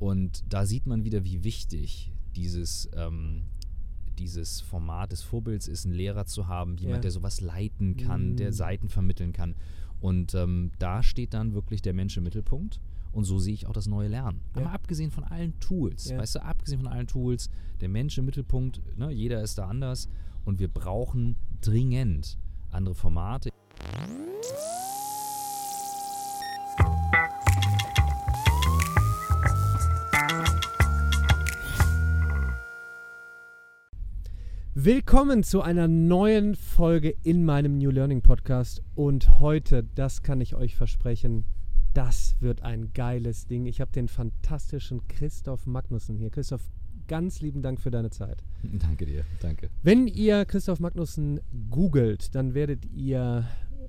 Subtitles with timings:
[0.00, 3.44] Und da sieht man wieder, wie wichtig dieses, ähm,
[4.18, 7.00] dieses Format des Vorbilds ist, einen Lehrer zu haben, jemand, Ja.
[7.02, 8.54] der sowas leiten kann, der Mhm.
[8.54, 9.54] Seiten vermitteln kann.
[10.00, 12.80] Und ähm, da steht dann wirklich der Mensch im Mittelpunkt.
[13.12, 14.42] Und so sehe ich auch das neue Lernen.
[14.54, 14.62] Ja.
[14.62, 16.18] Aber abgesehen von allen Tools, Ja.
[16.18, 17.48] weißt du, abgesehen von allen Tools,
[17.80, 20.08] der Mensch im Mittelpunkt, ne, jeder ist da anders.
[20.44, 22.38] Und wir brauchen dringend
[22.70, 23.48] andere Formate.
[34.86, 38.84] Willkommen zu einer neuen Folge in meinem New Learning Podcast.
[38.94, 41.42] Und heute, das kann ich euch versprechen,
[41.92, 43.66] das wird ein geiles Ding.
[43.66, 46.30] Ich habe den fantastischen Christoph Magnussen hier.
[46.30, 46.62] Christoph,
[47.08, 48.44] ganz lieben Dank für deine Zeit.
[48.62, 49.70] Danke dir, danke.
[49.82, 53.44] Wenn ihr Christoph Magnussen googelt, dann werdet ihr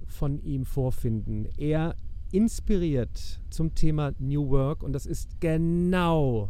[0.07, 1.47] von ihm vorfinden.
[1.57, 1.95] Er
[2.31, 6.49] inspiriert zum Thema New Work und das ist genau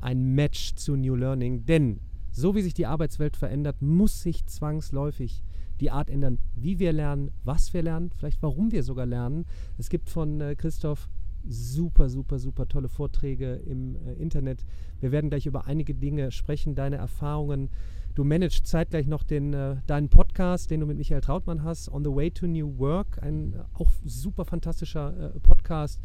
[0.00, 1.98] ein Match zu New Learning, denn
[2.32, 5.42] so wie sich die Arbeitswelt verändert, muss sich zwangsläufig
[5.80, 9.46] die Art ändern, wie wir lernen, was wir lernen, vielleicht warum wir sogar lernen.
[9.78, 11.08] Es gibt von äh, Christoph
[11.48, 14.64] super, super, super tolle Vorträge im äh, Internet.
[15.00, 17.70] Wir werden gleich über einige Dinge sprechen, deine Erfahrungen.
[18.14, 22.04] Du managst zeitgleich noch den, äh, deinen Podcast, den du mit Michael Trautmann hast, On
[22.04, 26.00] the Way to New Work, ein äh, auch super fantastischer Podcast.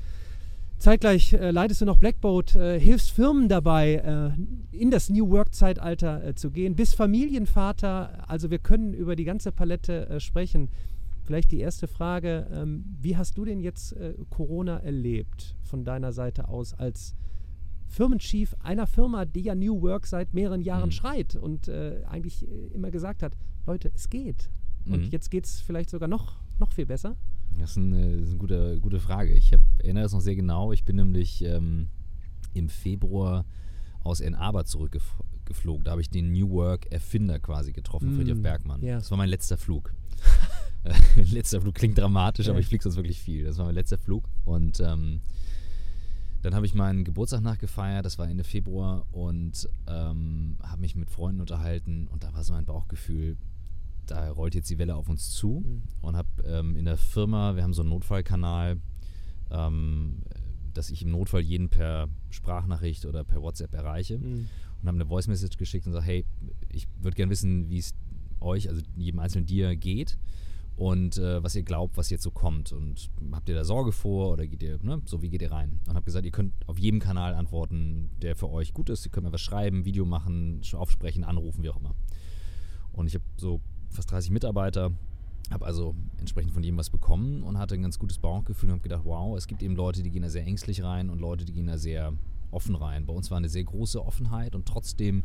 [0.77, 6.23] Zeitgleich äh, leitest du noch Blackboat, äh, hilfst Firmen dabei, äh, in das New Work-Zeitalter
[6.23, 8.29] äh, zu gehen, bist Familienvater.
[8.29, 10.69] Also wir können über die ganze Palette äh, sprechen.
[11.23, 16.11] Vielleicht die erste Frage, ähm, wie hast du denn jetzt äh, Corona erlebt von deiner
[16.11, 17.15] Seite aus als
[17.87, 20.91] Firmenchief einer Firma, die ja New Work seit mehreren Jahren Mhm.
[20.91, 21.69] schreit und
[22.09, 23.33] eigentlich immer gesagt hat,
[23.67, 24.49] Leute, es geht.
[24.87, 25.09] Und Mhm.
[25.11, 27.15] jetzt geht es vielleicht sogar noch, noch viel besser.
[27.59, 29.33] Das ist eine, das ist eine gute, gute Frage.
[29.33, 30.71] Ich hab, erinnere das noch sehr genau.
[30.71, 31.87] Ich bin nämlich ähm,
[32.53, 33.45] im Februar
[34.03, 35.83] aus Ann Arbor zurückgeflogen.
[35.83, 38.81] Da habe ich den New Work-Erfinder quasi getroffen, Mm, Friedrich Bergmann.
[38.83, 38.95] ja.
[38.97, 39.93] Das war mein letzter Flug.
[41.31, 42.51] letzter Flug klingt dramatisch, Ja.
[42.51, 43.45] aber ich fliege sonst wirklich viel.
[43.45, 44.25] Das war mein letzter Flug.
[44.43, 45.21] Und ähm,
[46.43, 51.09] dann habe ich meinen Geburtstag nachgefeiert, das war Ende Februar, und ähm, habe mich mit
[51.09, 52.07] Freunden unterhalten.
[52.11, 53.37] Und da war so mein Bauchgefühl,
[54.11, 55.83] da rollt jetzt die Welle auf uns zu Mhm.
[56.01, 58.77] und habe ähm, in der Firma, wir haben so einen Notfallkanal,
[59.51, 60.21] ähm,
[60.73, 64.47] dass ich im Notfall jeden per Sprachnachricht oder per WhatsApp erreiche Mhm.
[64.81, 66.25] und habe eine Voice Message geschickt und sage, hey,
[66.69, 67.93] ich würde gerne wissen, wie es
[68.41, 70.17] euch, also jedem einzelnen dir geht
[70.75, 74.33] und äh, was ihr glaubt, was jetzt so kommt und habt ihr da Sorge vor
[74.33, 75.79] oder geht ihr, ne, so wie geht ihr rein?
[75.87, 79.05] Und habe gesagt, ihr könnt auf jedem Kanal antworten, der für euch gut ist.
[79.05, 81.95] Ihr könnt mir was schreiben, Video machen, aufsprechen, anrufen, wie auch immer.
[82.91, 83.61] Und ich habe so
[83.95, 84.91] fast 30 Mitarbeiter,
[85.51, 88.83] habe also entsprechend von jedem was bekommen und hatte ein ganz gutes Bauchgefühl und habe
[88.83, 91.53] gedacht, wow, es gibt eben Leute, die gehen da sehr ängstlich rein und Leute, die
[91.53, 92.13] gehen da sehr
[92.51, 93.05] offen rein.
[93.05, 95.23] Bei uns war eine sehr große Offenheit und trotzdem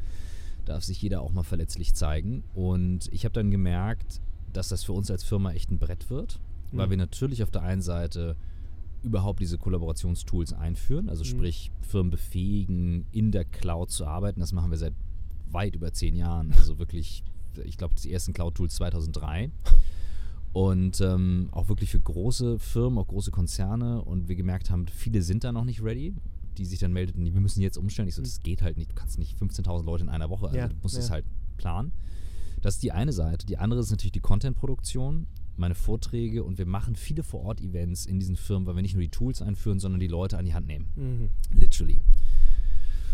[0.64, 2.44] darf sich jeder auch mal verletzlich zeigen.
[2.54, 4.20] Und ich habe dann gemerkt,
[4.52, 6.38] dass das für uns als Firma echt ein Brett wird,
[6.72, 6.90] weil Mhm.
[6.90, 8.36] wir natürlich auf der einen Seite
[9.02, 11.28] überhaupt diese Kollaborationstools einführen, also Mhm.
[11.28, 14.40] sprich Firmen befähigen, in der Cloud zu arbeiten.
[14.40, 14.92] Das machen wir seit
[15.50, 16.52] weit über zehn Jahren.
[16.52, 17.22] Also wirklich,
[17.64, 19.50] ich glaube, die ersten Cloud-Tools 2003.
[20.52, 24.02] Und ähm, auch wirklich für große Firmen, auch große Konzerne.
[24.02, 26.14] Und wir gemerkt haben, viele sind da noch nicht ready,
[26.58, 28.08] die sich dann meldeten, wir müssen jetzt umstellen.
[28.08, 28.24] Ich so, Mhm.
[28.26, 28.90] das geht halt nicht.
[28.90, 31.14] Du kannst nicht 15.000 Leute in einer Woche, also Ja, du musst es ja.
[31.14, 31.24] halt
[31.56, 31.92] planen.
[32.62, 33.46] Das ist die eine Seite.
[33.46, 38.36] Die andere ist natürlich die Content-Produktion, meine Vorträge und wir machen viele Vor-Ort-Events in diesen
[38.36, 40.86] Firmen, weil wir nicht nur die Tools einführen, sondern die Leute an die Hand nehmen.
[40.96, 41.28] Mhm.
[41.58, 42.00] Literally.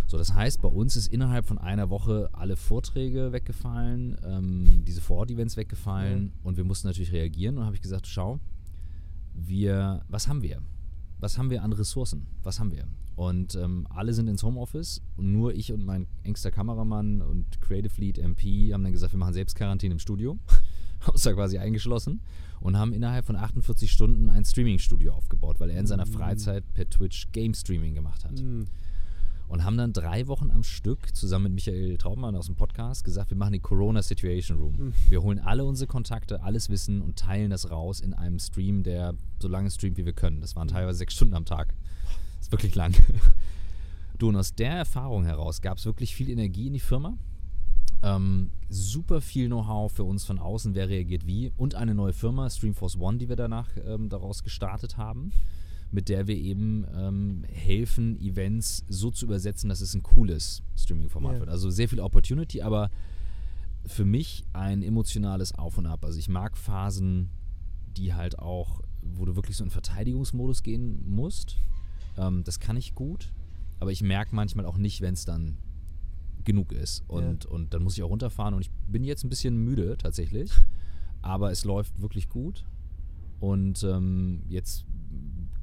[0.08, 5.00] So, das heißt, bei uns ist innerhalb von einer Woche alle Vorträge weggefallen, ähm, diese
[5.00, 8.38] Vor-Ort-Events weggefallen und wir mussten natürlich reagieren und habe ich gesagt, schau,
[9.34, 10.62] wir, was haben wir?
[11.18, 12.26] Was haben wir an Ressourcen?
[12.42, 12.86] Was haben wir?
[13.16, 17.98] Und ähm, alle sind ins Homeoffice und nur ich und mein engster Kameramann und Creative
[18.00, 20.38] Lead MP haben dann gesagt, wir machen selbst Quarantäne im Studio.
[21.06, 22.20] Außer quasi eingeschlossen
[22.60, 26.12] und haben innerhalb von 48 Stunden ein Streaming-Studio aufgebaut, weil er in seiner Mm.
[26.12, 28.66] Freizeit per Twitch Game-Streaming gemacht hat Mhm.
[29.48, 33.30] Und haben dann drei Wochen am Stück zusammen mit Michael Traubmann aus dem Podcast gesagt,
[33.30, 34.74] wir machen die Corona Situation Room.
[34.76, 34.94] Mhm.
[35.08, 39.14] Wir holen alle unsere Kontakte, alles Wissen und teilen das raus in einem Stream, der
[39.38, 40.40] so lange streamt, wie wir können.
[40.40, 41.74] Das waren teilweise sechs Stunden am Tag.
[42.38, 42.94] Das ist wirklich lang.
[44.18, 47.18] Du, und aus der Erfahrung heraus gab es wirklich viel Energie in die Firma.
[48.02, 51.52] Ähm, super viel Know-how für uns von außen, wer reagiert wie.
[51.58, 55.32] Und eine neue Firma, Streamforce One, die wir danach ähm, daraus gestartet haben,
[55.92, 61.34] mit der wir eben ähm, helfen, Events so zu übersetzen, dass es ein cooles Streaming-Format
[61.34, 61.40] Ja.
[61.40, 61.48] wird.
[61.50, 62.90] Also sehr viel Opportunity, aber
[63.86, 66.04] für mich ein emotionales Auf und Ab.
[66.04, 67.30] Also ich mag Phasen,
[67.96, 71.56] die halt auch, wo du wirklich so in Verteidigungsmodus gehen musst.
[72.18, 73.32] Ähm, das kann ich gut.
[73.78, 75.58] aber ich merke manchmal auch nicht, wenn es dann
[76.44, 77.04] genug ist.
[77.08, 77.50] Und, Ja.
[77.50, 78.54] und dann muss ich auch runterfahren.
[78.54, 80.50] Und ich bin jetzt ein bisschen müde tatsächlich.
[81.20, 82.64] Aber es läuft wirklich gut.
[83.38, 84.86] Und ähm, jetzt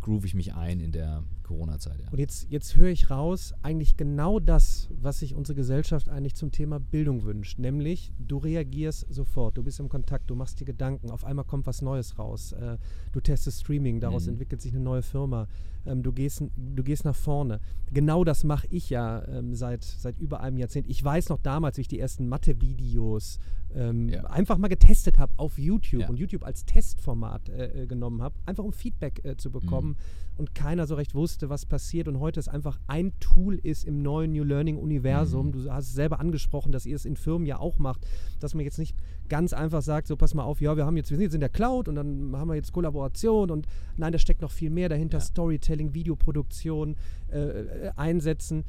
[0.03, 1.99] groove ich mich ein in der Corona-Zeit.
[2.01, 2.09] Ja.
[2.11, 6.51] Und jetzt, jetzt höre ich raus, eigentlich genau das, was sich unsere Gesellschaft eigentlich zum
[6.51, 7.57] Thema Bildung wünscht.
[7.59, 11.65] Nämlich, du reagierst sofort, du bist im Kontakt, du machst dir Gedanken, auf einmal kommt
[11.65, 12.51] was Neues raus.
[12.53, 12.77] Äh,
[13.11, 14.33] du testest Streaming, daraus Mhm.
[14.33, 15.47] entwickelt sich eine neue Firma.
[15.85, 17.59] Ähm, du, gehst, du gehst nach vorne.
[17.91, 20.87] Genau das mache ich ja ähm, seit, seit über einem Jahrzehnt.
[20.87, 23.39] Ich weiß noch damals, wie ich die ersten Mathe-Videos
[23.75, 24.23] ähm, Ja.
[24.25, 26.09] einfach mal getestet habe auf YouTube Ja.
[26.09, 29.95] und YouTube als Testformat äh, äh, genommen habe, einfach um Feedback äh, zu bekommen Mhm.
[30.37, 34.01] und keiner so recht wusste, was passiert und heute es einfach ein Tool ist im
[34.01, 35.47] neuen New Learning Universum.
[35.47, 35.51] Mhm.
[35.53, 38.05] Du hast es selber angesprochen, dass ihr es in Firmen ja auch macht,
[38.39, 38.95] dass man jetzt nicht
[39.29, 41.39] ganz einfach sagt, so pass mal auf, ja, wir haben jetzt, wir sind jetzt in
[41.39, 43.67] der Cloud und dann haben wir jetzt Kollaboration und
[43.97, 45.21] nein, da steckt noch viel mehr dahinter, Ja.
[45.23, 46.95] Storytelling, Videoproduktion,
[47.31, 48.63] äh, äh, einsetzen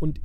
[0.00, 0.20] und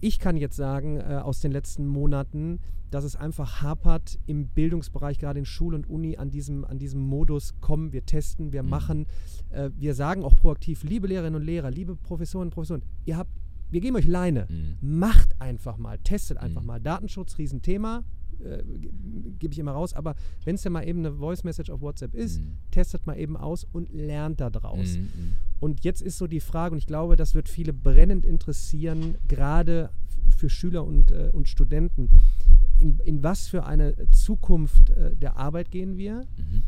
[0.00, 2.60] ich kann jetzt sagen, äh, aus den letzten Monaten,
[2.90, 7.00] dass es einfach hapert im Bildungsbereich, gerade in Schule und Uni, an diesem, an diesem
[7.00, 8.68] Modus, komm, wir testen, wir Mhm.
[8.70, 9.06] machen,
[9.50, 13.30] äh, wir sagen auch proaktiv, liebe Lehrerinnen und Lehrer, liebe Professorinnen und Professoren, ihr habt,
[13.70, 14.98] wir geben euch Leine, Mhm.
[14.98, 16.66] macht einfach mal, testet einfach Mhm.
[16.68, 16.80] mal.
[16.80, 18.04] Datenschutz, Riesenthema,
[18.40, 18.90] äh, ge-
[19.38, 22.14] gebe ich immer raus, aber wenn es ja mal eben eine Voice Message auf WhatsApp
[22.14, 22.56] ist, Mhm.
[22.70, 24.96] testet mal eben aus und lernt da draus.
[24.96, 25.32] Mhm, mhm.
[25.60, 29.90] Und jetzt ist so die Frage, und ich glaube, das wird viele brennend interessieren, gerade
[30.36, 32.08] für Schüler und, äh, und Studenten.
[32.78, 36.26] In, in was für eine Zukunft äh, der Arbeit gehen wir?
[36.36, 36.62] Mhm.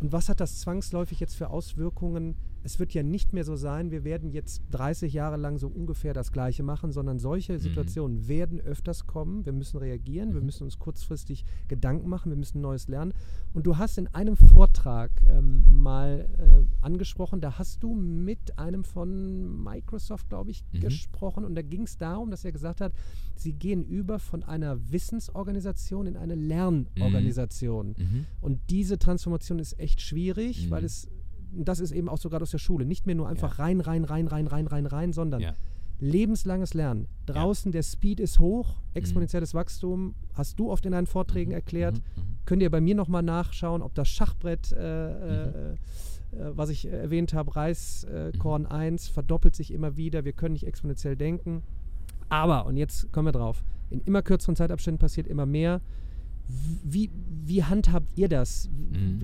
[0.00, 2.34] Und was hat das zwangsläufig jetzt für Auswirkungen?
[2.64, 6.14] Es wird ja nicht mehr so sein, wir werden jetzt 30 Jahre lang so ungefähr
[6.14, 9.44] das Gleiche machen, sondern solche Situationen werden öfters kommen.
[9.44, 10.46] Wir müssen reagieren, wir Mhm.
[10.46, 13.12] müssen uns kurzfristig Gedanken machen, wir müssen Neues lernen.
[13.52, 18.82] Und du hast in einem Vortrag ähm, mal äh, angesprochen, da hast du mit einem
[18.82, 20.80] von Microsoft, glaube ich, Mhm.
[20.80, 21.44] gesprochen.
[21.44, 22.92] Und da ging es darum, dass er gesagt hat,
[23.36, 27.94] sie gehen über von einer Wissensorganisation in eine Lernorganisation.
[27.98, 28.26] Mhm.
[28.40, 30.70] Und diese Transformation ist echt schwierig, Mhm.
[30.70, 31.08] weil es,
[31.56, 33.64] das ist eben auch so gerade aus der Schule, nicht mehr nur einfach Ja.
[33.64, 35.54] rein, rein, rein, rein, rein, rein, rein, sondern Ja.
[36.00, 37.06] lebenslanges Lernen.
[37.26, 41.56] Draußen der Speed ist hoch, exponentielles Wachstum, hast du oft in deinen Vorträgen Mhm.
[41.56, 41.94] erklärt.
[41.96, 42.22] Mhm.
[42.22, 42.36] Mhm.
[42.46, 44.80] Könnt ihr bei mir nochmal nachschauen, ob das Schachbrett, äh, Mhm.
[44.80, 45.76] äh, äh,
[46.56, 50.24] was ich erwähnt habe, Reiskorn 1, verdoppelt sich immer wieder.
[50.24, 51.62] Wir können nicht exponentiell denken.
[52.28, 55.80] Aber, und jetzt kommen wir drauf, in immer kürzeren Zeitabständen passiert immer mehr.
[56.84, 57.10] Wie,
[57.44, 58.68] wie handhabt ihr das?
[58.90, 59.20] Mhm.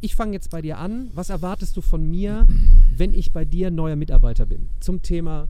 [0.00, 1.10] Ich fange jetzt bei dir an.
[1.14, 2.46] Was erwartest du von mir,
[2.96, 4.68] wenn ich bei dir neuer Mitarbeiter bin?
[4.80, 5.48] Zum Thema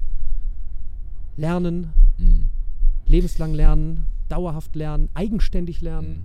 [1.36, 1.88] Lernen,
[2.18, 2.46] Mhm.
[3.06, 6.08] lebenslang lernen, dauerhaft lernen, eigenständig lernen.
[6.08, 6.22] Mhm.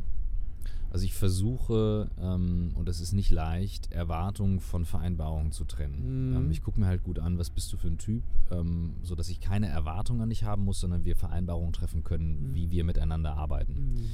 [0.89, 6.31] Also ich versuche, ähm, und das ist nicht leicht, Erwartungen von Vereinbarungen zu trennen.
[6.31, 6.35] Mhm.
[6.37, 9.29] Ähm, ich gucke mir halt gut an, was bist du für ein Typ, ähm, sodass
[9.29, 12.55] ich keine Erwartungen an dich haben muss, sondern wir Vereinbarungen treffen können, Mhm.
[12.55, 13.73] wie wir miteinander arbeiten.
[13.73, 14.05] Mhm.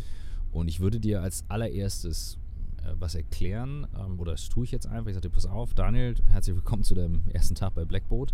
[0.52, 2.38] Und ich würde dir als allererstes
[2.84, 5.08] äh, was erklären, ähm, oder das tue ich jetzt einfach.
[5.08, 8.34] Ich sage dir, pass auf, Daniel, herzlich willkommen zu deinem ersten Tag bei Blackboard.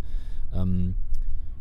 [0.54, 0.96] Ähm,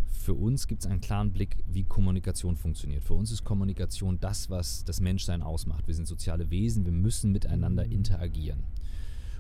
[0.07, 3.03] für uns gibt es einen klaren Blick, wie Kommunikation funktioniert.
[3.03, 5.89] Für uns ist Kommunikation das, was das Menschsein ausmacht.
[5.89, 7.93] Wir sind soziale Wesen, wir müssen miteinander Mhm.
[7.93, 8.63] interagieren.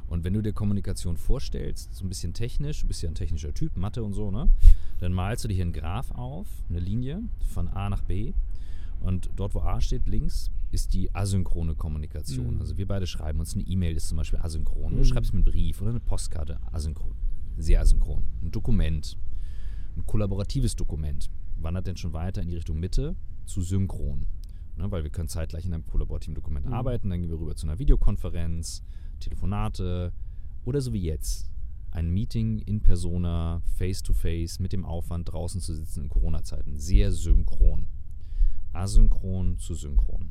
[0.08, 3.54] Und wenn du dir Kommunikation vorstellst, so ein bisschen technisch, du bist ja ein technischer
[3.54, 4.48] Typ, Mathe und so, ne?
[4.98, 7.22] Dann malst du dir hier einen Graph auf, eine Linie
[7.54, 8.32] von A nach B.
[9.02, 12.54] Und dort, wo A steht, links, ist die asynchrone Kommunikation.
[12.54, 12.60] Mhm.
[12.60, 14.94] Also wir beide schreiben uns eine E-Mail, ist zum Beispiel asynchron.
[14.94, 14.98] Mhm.
[14.98, 17.14] Du schreibst mir einen Brief oder eine Postkarte, asynchron.
[17.58, 18.24] Sehr asynchron.
[18.40, 19.18] Ein Dokument,
[19.96, 24.26] ein kollaboratives Dokument, wandert denn schon weiter in die Richtung Mitte zu synchron.
[24.78, 26.72] Ne, weil wir können zeitgleich in einem kollaborativen Dokument Mhm.
[26.72, 28.82] arbeiten, dann gehen wir rüber zu einer Videokonferenz,
[29.20, 30.14] Telefonate
[30.64, 31.50] oder so wie jetzt.
[31.90, 36.78] Ein Meeting in Persona, face-to-face, mit dem Aufwand draußen zu sitzen in Corona-Zeiten.
[36.78, 37.86] Sehr synchron.
[38.72, 40.30] Asynchron zu synchron.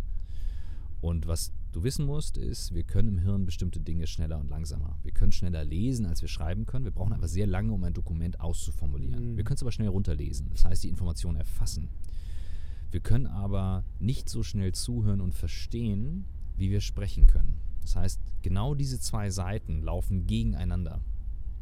[1.02, 5.00] Und was du wissen musst, ist, wir können im Hirn bestimmte Dinge schneller und langsamer.
[5.04, 6.86] Wir können schneller lesen, als wir schreiben können.
[6.86, 9.32] Wir brauchen aber sehr lange, um ein Dokument auszuformulieren.
[9.32, 9.38] Mhm.
[9.38, 10.50] Wir können es aber schnell runterlesen.
[10.52, 11.90] Das heißt, die Information erfassen.
[12.92, 17.60] Wir können aber nicht so schnell zuhören und verstehen, wie wir sprechen können.
[17.82, 21.02] Das heißt, genau diese zwei Seiten laufen gegeneinander.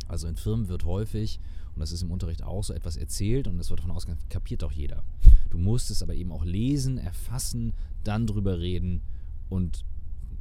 [0.07, 1.39] Also in Firmen wird häufig,
[1.79, 4.63] und das ist im Unterricht auch so, etwas erzählt und es wird davon ausgegangen, kapiert
[4.63, 5.01] doch jeder.
[5.49, 7.71] Du musst es aber eben auch lesen, erfassen,
[8.03, 9.01] dann drüber reden
[9.47, 9.85] und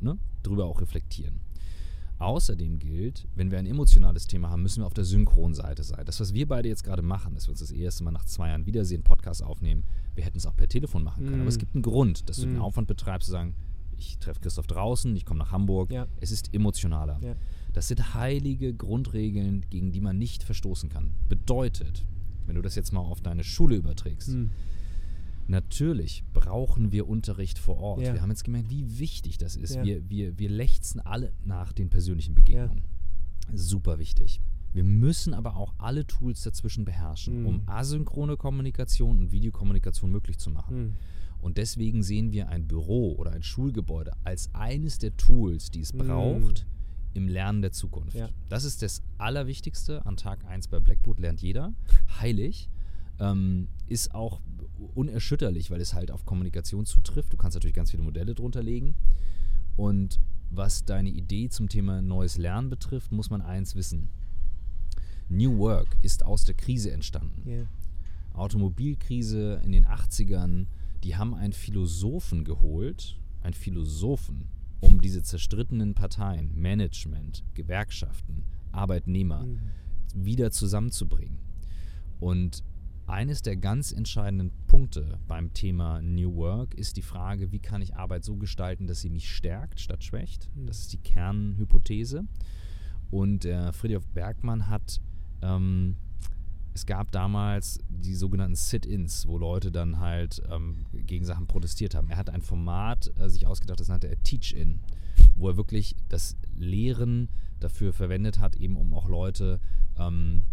[0.00, 1.38] ne, drüber auch reflektieren.
[2.18, 6.04] Außerdem gilt, wenn wir ein emotionales Thema haben, müssen wir auf der Synchronseite sein.
[6.04, 8.48] Das, was wir beide jetzt gerade machen, dass wir uns das erste Mal nach zwei
[8.48, 9.84] Jahren wiedersehen, Podcast aufnehmen,
[10.16, 11.38] wir hätten es auch per Telefon machen können.
[11.38, 11.42] Mm.
[11.42, 12.62] Aber es gibt einen Grund, dass du den Mm.
[12.62, 13.54] Aufwand betreibst, zu sagen,
[13.96, 15.92] ich treffe Christoph draußen, ich komme nach Hamburg.
[15.92, 16.08] Ja.
[16.20, 17.20] Es ist emotionaler.
[17.22, 17.36] Ja.
[17.78, 21.12] Das sind heilige Grundregeln, gegen die man nicht verstoßen kann.
[21.28, 22.04] Bedeutet,
[22.44, 24.30] Wenn du das jetzt mal auf deine Schule überträgst.
[24.32, 24.50] Hm.
[25.46, 28.00] Natürlich brauchen wir Unterricht vor Ort.
[28.00, 28.14] Ja.
[28.14, 29.76] Wir haben jetzt gemerkt, wie wichtig das ist.
[29.76, 29.84] Ja.
[29.84, 32.82] Wir, wir, wir lechzen alle nach den persönlichen Begegnungen.
[33.54, 34.40] Super wichtig.
[34.72, 37.46] Wir müssen aber auch alle Tools dazwischen beherrschen, Mhm.
[37.46, 40.76] um asynchrone Kommunikation und Videokommunikation möglich zu machen.
[40.76, 40.94] Hm.
[41.40, 45.92] Und deswegen sehen wir ein Büro oder ein Schulgebäude als eines der Tools, die es
[45.92, 45.98] Mhm.
[45.98, 46.66] braucht
[47.14, 48.16] im Lernen der Zukunft.
[48.16, 48.28] Ja.
[48.48, 51.72] Das ist das Allerwichtigste an Tag 1 bei Blackboard, lernt jeder.
[52.20, 52.68] Heilig.
[53.20, 54.40] Ähm, ist auch
[54.94, 57.32] unerschütterlich, weil es halt auf Kommunikation zutrifft.
[57.32, 58.94] Du kannst natürlich ganz viele Modelle drunter legen.
[59.76, 64.08] Und was deine Idee zum Thema neues Lernen betrifft, muss man eins wissen.
[65.28, 67.48] New Work ist aus der Krise entstanden.
[67.48, 67.66] Ja.
[68.34, 70.66] Automobilkrise in den 80ern,
[71.02, 74.48] die haben einen Philosophen geholt, einen Philosophen,
[74.80, 79.58] um diese zerstrittenen Parteien, Management, Gewerkschaften, Arbeitnehmer Hm.
[80.14, 81.38] wieder zusammenzubringen.
[82.20, 82.62] Und
[83.06, 87.96] eines der ganz entscheidenden Punkte beim Thema New Work ist die Frage, wie kann ich
[87.96, 90.50] Arbeit so gestalten, dass sie mich stärkt statt schwächt.
[90.54, 90.66] Mhm.
[90.66, 92.26] Das ist die Kernhypothese.
[93.10, 95.00] Und der Friedrich Bergmann hat,
[95.40, 95.96] ähm,
[96.78, 102.08] es gab damals die sogenannten Sit-ins, wo Leute dann halt ähm, gegen Sachen protestiert haben.
[102.08, 104.78] Er hat ein Format äh, sich ausgedacht, das nannte er Teach-in,
[105.34, 109.58] wo er wirklich das Lehren dafür verwendet hat, eben um auch Leute
[109.98, 110.44] ähm,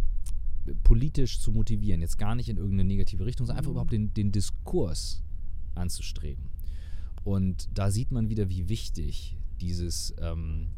[0.84, 2.02] politisch zu motivieren.
[2.02, 3.76] Jetzt gar nicht in irgendeine negative Richtung, sondern einfach Mhm.
[3.76, 5.22] überhaupt den, den Diskurs
[5.76, 6.46] anzustreben.
[7.24, 10.70] Und da sieht man wieder, wie wichtig dieses, ähm,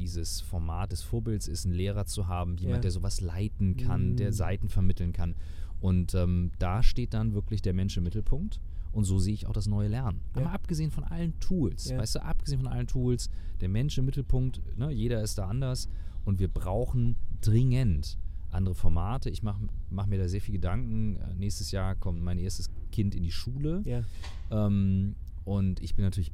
[0.00, 2.80] dieses Format des Vorbilds ist, einen Lehrer zu haben, jemand, Ja.
[2.82, 4.34] der sowas leiten kann, der Mhm.
[4.34, 5.34] Seiten vermitteln kann.
[5.80, 8.60] Und ähm, da steht dann wirklich der Mensch im Mittelpunkt.
[8.92, 10.20] Und so sehe ich auch das neue Lernen.
[10.34, 10.42] Ja.
[10.42, 11.98] Aber abgesehen von allen Tools, Ja.
[11.98, 13.30] weißt du, abgesehen von allen Tools,
[13.60, 15.88] der Mensch im Mittelpunkt, ne, jeder ist da anders
[16.24, 18.18] und wir brauchen dringend
[18.50, 19.30] andere Formate.
[19.30, 21.16] Ich mache mach mir da sehr viel Gedanken.
[21.16, 23.82] Äh, nächstes Jahr kommt mein erstes Kind in die Schule.
[23.84, 24.02] Ja.
[24.50, 25.14] Ähm,
[25.44, 26.32] und ich bin natürlich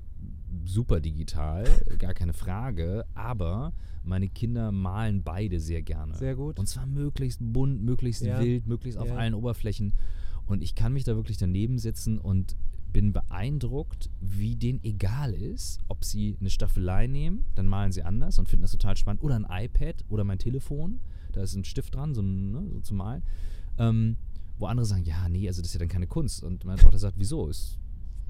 [0.65, 1.65] super digital,
[1.99, 3.73] gar keine Frage, aber
[4.05, 6.15] meine Kinder malen beide sehr gerne.
[6.15, 6.59] Sehr gut.
[6.59, 8.39] Und zwar möglichst bunt, möglichst Ja.
[8.41, 9.17] wild, möglichst auf Ja.
[9.17, 9.93] allen Oberflächen.
[10.47, 12.57] Und ich kann mich da wirklich daneben setzen und
[12.93, 18.39] bin beeindruckt, wie denen egal ist, ob sie eine Staffelei nehmen, dann malen sie anders
[18.39, 21.01] und finden das total spannend, oder ein iPad oder mein Telefon,
[21.33, 23.23] da ist ein Stift dran, so, ne, so zum Malen.
[23.79, 24.17] Ähm,
[24.59, 26.43] wo andere sagen, ja, nee, also das ist ja dann keine Kunst.
[26.43, 27.49] Und meine Tochter sagt, wieso?
[27.49, 27.79] Ist,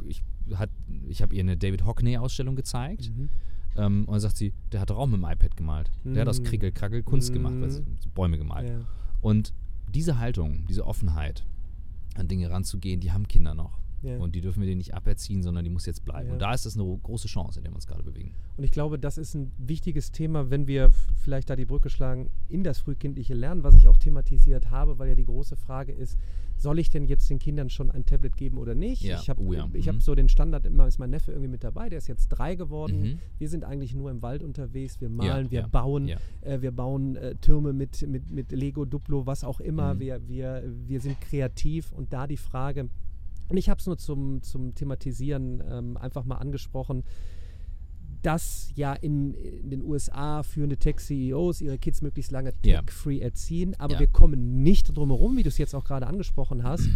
[0.04, 0.22] ich
[0.54, 0.70] hat,
[1.08, 3.28] ich habe ihr eine David Hockney-Ausstellung gezeigt Mhm.
[3.76, 5.90] ähm, und dann sagt sie, der hat doch auch mit dem iPad gemalt.
[6.04, 6.44] Der hat aus Mhm.
[6.44, 7.96] Krickel, Krackel Kunst gemacht, weil sie Mhm.
[8.14, 8.68] Bäume gemalt.
[8.68, 8.80] Ja.
[9.20, 9.52] Und
[9.94, 11.44] diese Haltung, diese Offenheit,
[12.16, 13.78] an Dinge ranzugehen, die haben Kinder noch.
[14.02, 14.18] Ja.
[14.18, 16.28] Und die dürfen wir denen nicht aberziehen, sondern die muss jetzt bleiben.
[16.28, 16.32] Ja.
[16.34, 18.34] Und da ist das eine ro- große Chance, in der wir uns gerade bewegen.
[18.56, 22.28] Und ich glaube, das ist ein wichtiges Thema, wenn wir vielleicht da die Brücke schlagen
[22.48, 26.18] in das frühkindliche Lernen, was ich auch thematisiert habe, weil ja die große Frage ist,
[26.56, 29.02] soll ich denn jetzt den Kindern schon ein Tablet geben oder nicht?
[29.02, 30.00] Ja, Ich habe oh ja, ich hab mhm.
[30.00, 33.00] so den Standard, immer ist mein Neffe irgendwie mit dabei, der ist jetzt drei geworden.
[33.00, 33.18] Mhm.
[33.38, 36.18] Wir sind eigentlich nur im Wald unterwegs, wir malen, wir ja, bauen, ja.
[36.40, 39.94] äh, wir bauen äh, Türme mit, mit, mit Lego, Duplo, was auch immer.
[39.94, 40.00] Mhm.
[40.00, 42.88] Wir, wir, wir sind kreativ und da die Frage,
[43.48, 47.04] und ich habe es nur zum, zum Thematisieren ähm, einfach mal angesprochen,
[48.26, 53.94] dass ja in, in den USA führende Tech-CEOs ihre Kids möglichst lange tech-free erziehen, aber
[53.94, 54.00] Ja.
[54.00, 56.88] wir kommen nicht drum herum, wie du es jetzt auch gerade angesprochen hast.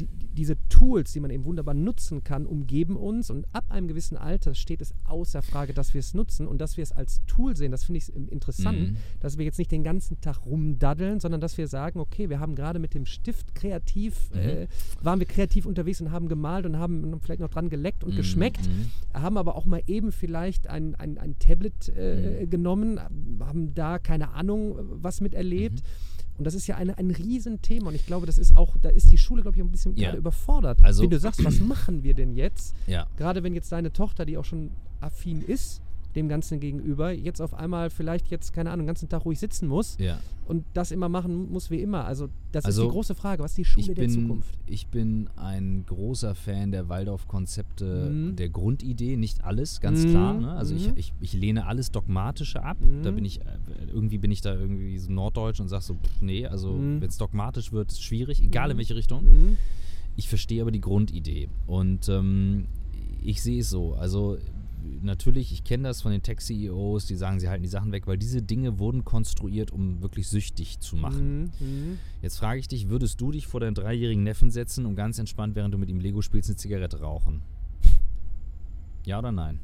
[0.00, 3.86] Die, die- diese Tools, die man eben wunderbar nutzen kann, umgeben uns und ab einem
[3.86, 7.20] gewissen Alter steht es außer Frage, dass wir es nutzen und dass wir es als
[7.26, 7.70] Tool sehen.
[7.70, 8.96] Das finde ich interessant, Mhm.
[9.20, 12.56] dass wir jetzt nicht den ganzen Tag rumdaddeln, sondern dass wir sagen, okay, wir haben
[12.56, 14.38] gerade mit dem Stift kreativ, Mhm.
[14.40, 14.66] äh,
[15.02, 18.16] waren wir kreativ unterwegs und haben gemalt und haben vielleicht noch dran geleckt und Mhm,
[18.16, 18.90] geschmeckt mhm.
[19.20, 22.50] haben aber auch mal eben vielleicht ein, ein, ein Tablet äh, Mhm.
[22.50, 22.98] genommen,
[23.38, 25.80] haben da keine Ahnung was miterlebt.
[25.82, 26.13] Mhm.
[26.38, 27.88] Und das ist ja eine, ein Riesenthema.
[27.88, 29.96] Und ich glaube, das ist auch, da ist die Schule, glaube ich, auch ein bisschen
[29.96, 30.06] Ja.
[30.08, 30.82] gerade überfordert.
[30.82, 32.74] Also- wenn du sagst, was machen wir denn jetzt?
[32.86, 33.06] Ja.
[33.16, 35.80] Gerade wenn jetzt deine Tochter, die auch schon affin ist,
[36.16, 39.66] dem Ganzen gegenüber, jetzt auf einmal vielleicht jetzt, keine Ahnung, den ganzen Tag ruhig sitzen
[39.68, 40.18] muss Ja.
[40.46, 42.04] und das immer machen muss wie immer.
[42.04, 43.42] Also das Also, ist die große Frage.
[43.42, 44.54] Was ist die Schule Ich der bin, Zukunft?
[44.66, 48.36] ich bin ein großer Fan der Waldorf-Konzepte, Mhm.
[48.36, 50.34] der Grundidee, nicht alles, ganz Mhm, klar.
[50.40, 50.52] Ne?
[50.52, 50.92] Also ich, mhm.
[50.96, 52.76] ich, ich lehne alles Dogmatische ab.
[53.02, 53.14] Da Mhm.
[53.16, 53.44] bin ich, äh,
[53.92, 57.00] irgendwie bin ich da irgendwie so norddeutsch und sage so, pff, nee, also Mhm.
[57.00, 58.78] wenn es dogmatisch wird, ist schwierig, egal in Mhm.
[58.78, 59.24] welche Richtung.
[60.16, 61.48] Ich verstehe aber die Grundidee.
[61.66, 62.66] Und ähm,
[63.24, 63.94] ich sehe es so.
[63.94, 64.38] Also
[65.02, 68.18] natürlich, ich kenne das von den Tech-CEOs, die sagen, sie halten die Sachen weg, weil
[68.18, 71.50] diese Dinge wurden konstruiert, um wirklich süchtig zu machen.
[71.60, 71.66] Mhm.
[71.66, 71.98] Mhm.
[72.22, 75.54] Jetzt frage ich dich, würdest du dich vor deinen dreijährigen Neffen setzen und ganz entspannt,
[75.54, 77.42] während du mit ihm Lego spielst, eine Zigarette rauchen?
[79.04, 79.60] Ja oder nein?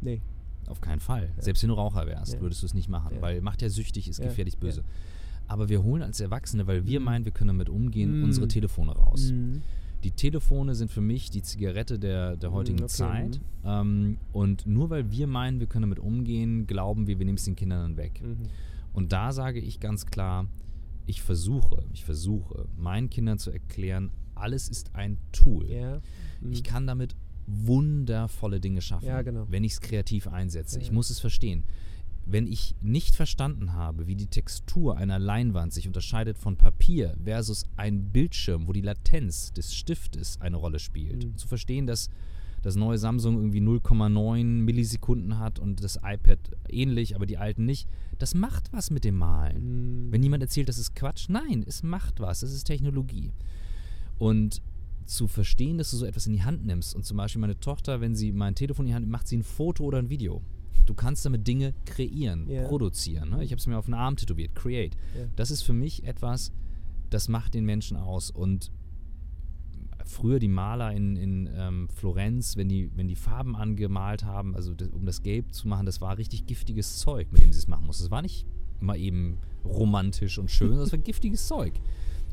[0.00, 0.20] Nee.
[0.66, 1.30] Auf keinen Fall.
[1.36, 1.42] Ja.
[1.42, 2.40] Selbst wenn du Raucher wärst, Ja.
[2.40, 3.22] würdest du es nicht machen, Ja.
[3.22, 4.82] weil macht ja süchtig, ist gefährlich böse.
[5.46, 7.04] aber wir holen als Erwachsene, weil wir Mhm.
[7.04, 8.24] meinen, wir können damit umgehen, Mhm.
[8.24, 9.30] unsere Telefone raus.
[9.30, 9.60] Mhm.
[10.04, 13.40] Die Telefone sind für mich die Zigarette der, der Mhm, heutigen okay, Zeit.
[13.64, 17.44] Ähm, und nur weil wir meinen, wir können damit umgehen, glauben wir, wir nehmen es
[17.44, 18.20] den Kindern dann weg.
[18.22, 18.36] Mhm.
[18.92, 20.46] Und da sage ich ganz klar,
[21.06, 25.68] ich versuche, ich versuche, meinen Kindern zu erklären, alles ist ein Tool.
[25.70, 26.00] Ja.
[26.40, 26.52] Mhm.
[26.52, 29.46] Ich kann damit wundervolle Dinge schaffen, Ja, genau.
[29.50, 30.80] wenn ich es kreativ einsetze.
[30.80, 30.92] Ich Ja.
[30.92, 31.64] muss es verstehen.
[32.26, 37.64] Wenn ich nicht verstanden habe, wie die Textur einer Leinwand sich unterscheidet von Papier versus
[37.76, 41.36] ein Bildschirm, wo die Latenz des Stiftes eine Rolle spielt, Mhm.
[41.36, 42.08] zu verstehen, dass
[42.62, 46.38] das neue Samsung irgendwie 0,9 Millisekunden hat und das iPad
[46.70, 47.86] ähnlich, aber die alten nicht,
[48.18, 50.06] das macht was mit dem Malen.
[50.06, 50.12] Mhm.
[50.12, 53.32] Wenn jemand erzählt, das ist Quatsch, nein, es macht was, es ist Technologie.
[54.18, 54.62] Und
[55.04, 58.00] zu verstehen, dass du so etwas in die Hand nimmst und zum Beispiel meine Tochter,
[58.00, 60.40] wenn sie mein Telefon in die Hand nimmt, macht sie ein Foto oder ein Video.
[60.86, 62.66] Du kannst damit Dinge kreieren, Ja.
[62.68, 63.30] produzieren.
[63.30, 63.44] Ne?
[63.44, 64.96] Ich habe es mir auf den Arm tätowiert, create.
[65.18, 65.26] Ja.
[65.36, 66.52] Das ist für mich etwas,
[67.10, 68.30] das macht den Menschen aus.
[68.30, 68.70] Und
[70.04, 74.74] früher die Maler in, in ähm, Florenz, wenn die, wenn die Farben angemalt haben, also
[74.74, 77.68] das, um das Gelb zu machen, das war richtig giftiges Zeug, mit dem sie es
[77.68, 78.04] machen mussten.
[78.04, 78.46] Es war nicht
[78.80, 81.72] mal eben romantisch und schön, das war giftiges Zeug.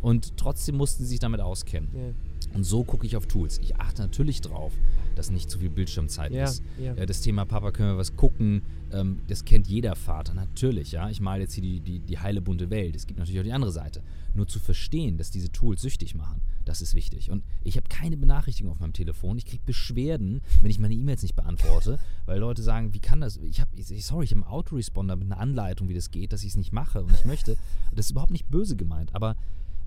[0.01, 1.89] Und trotzdem mussten sie sich damit auskennen.
[1.93, 2.55] Ja.
[2.55, 3.59] Und so gucke ich auf Tools.
[3.59, 4.73] Ich achte natürlich drauf,
[5.15, 6.63] dass nicht zu viel Bildschirmzeit Ja, ist.
[6.79, 6.93] ja.
[6.95, 8.63] Äh, das Thema Papa, können wir was gucken?
[8.91, 10.91] Ähm, das kennt jeder Vater, natürlich.
[10.91, 12.95] Ja, ich male jetzt hier die, die, die heile bunte Welt.
[12.95, 14.01] Es gibt natürlich auch die andere Seite.
[14.33, 17.29] Nur zu verstehen, dass diese Tools süchtig machen, das ist wichtig.
[17.31, 19.37] Und ich habe keine Benachrichtigung auf meinem Telefon.
[19.37, 23.37] Ich kriege Beschwerden, wenn ich meine E-Mails nicht beantworte, weil Leute sagen, wie kann das?
[23.37, 26.49] Ich habe, sorry, ich habe einen Autoresponder mit einer Anleitung, wie das geht, dass ich
[26.49, 27.55] es nicht mache und ich möchte.
[27.93, 29.35] Das ist überhaupt nicht böse gemeint, aber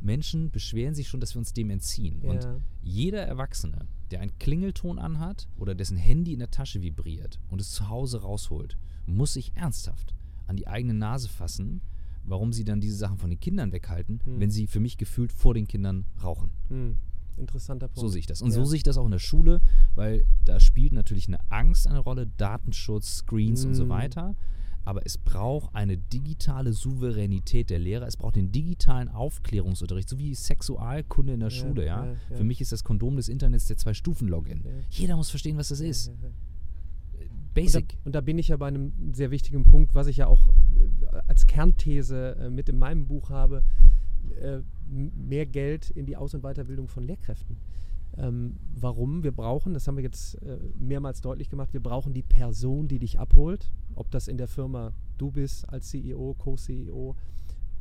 [0.05, 2.21] Menschen beschweren sich schon, dass wir uns dem entziehen.
[2.23, 2.61] Und Ja.
[2.83, 7.71] jeder Erwachsene, der einen Klingelton anhat oder dessen Handy in der Tasche vibriert und es
[7.71, 10.15] zu Hause rausholt, muss sich ernsthaft
[10.47, 11.81] an die eigene Nase fassen,
[12.27, 14.41] warum sie dann diese Sachen von den Kindern weghalten, Hm.
[14.41, 16.51] wenn sie für mich gefühlt vor den Kindern rauchen.
[16.69, 16.97] Mhm.
[17.37, 17.99] Interessanter Punkt.
[17.99, 18.43] So sehe ich das.
[18.43, 18.55] Und Ja.
[18.57, 19.61] so sehe ich das auch in der Schule,
[19.97, 23.89] weil da spielt natürlich eine Angst eine Rolle, Datenschutz, Screens und so Mm.
[23.89, 24.37] weiter.
[24.85, 28.07] Aber es braucht eine digitale Souveränität der Lehrer.
[28.07, 31.87] Es braucht den digitalen Aufklärungsunterricht, so wie Sexualkunde in der Ja, Schule.
[31.87, 32.05] Ja?
[32.07, 32.37] ja, ja.
[32.37, 34.63] Für mich ist das Kondom des Internets der Zwei-Stufen-Login.
[34.91, 36.13] Jeder muss verstehen, was das ist.
[37.55, 37.83] Basic.
[37.83, 40.27] Und da, und da bin ich ja bei einem sehr wichtigen Punkt, was ich ja
[40.27, 43.63] auch äh, als Kernthese äh, mit in meinem Buch habe,
[44.41, 44.59] äh,
[44.91, 47.57] mehr Geld in die Aus- und Weiterbildung von Lehrkräften.
[48.17, 49.25] Ähm, warum?
[49.25, 52.99] Wir brauchen, das haben wir jetzt äh, mehrmals deutlich gemacht, wir brauchen die Person, die
[52.99, 57.17] dich abholt, ob das in der Firma du bist als CEO, Co-CEO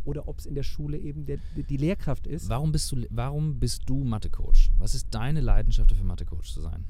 [0.06, 2.50] oder ob es in der Schule eben der, die Lehrkraft ist.
[2.50, 4.72] Warum bist du, warum bist du Mathe-Coach?
[4.78, 6.86] Was ist deine Leidenschaft dafür, Mathe-Coach zu sein?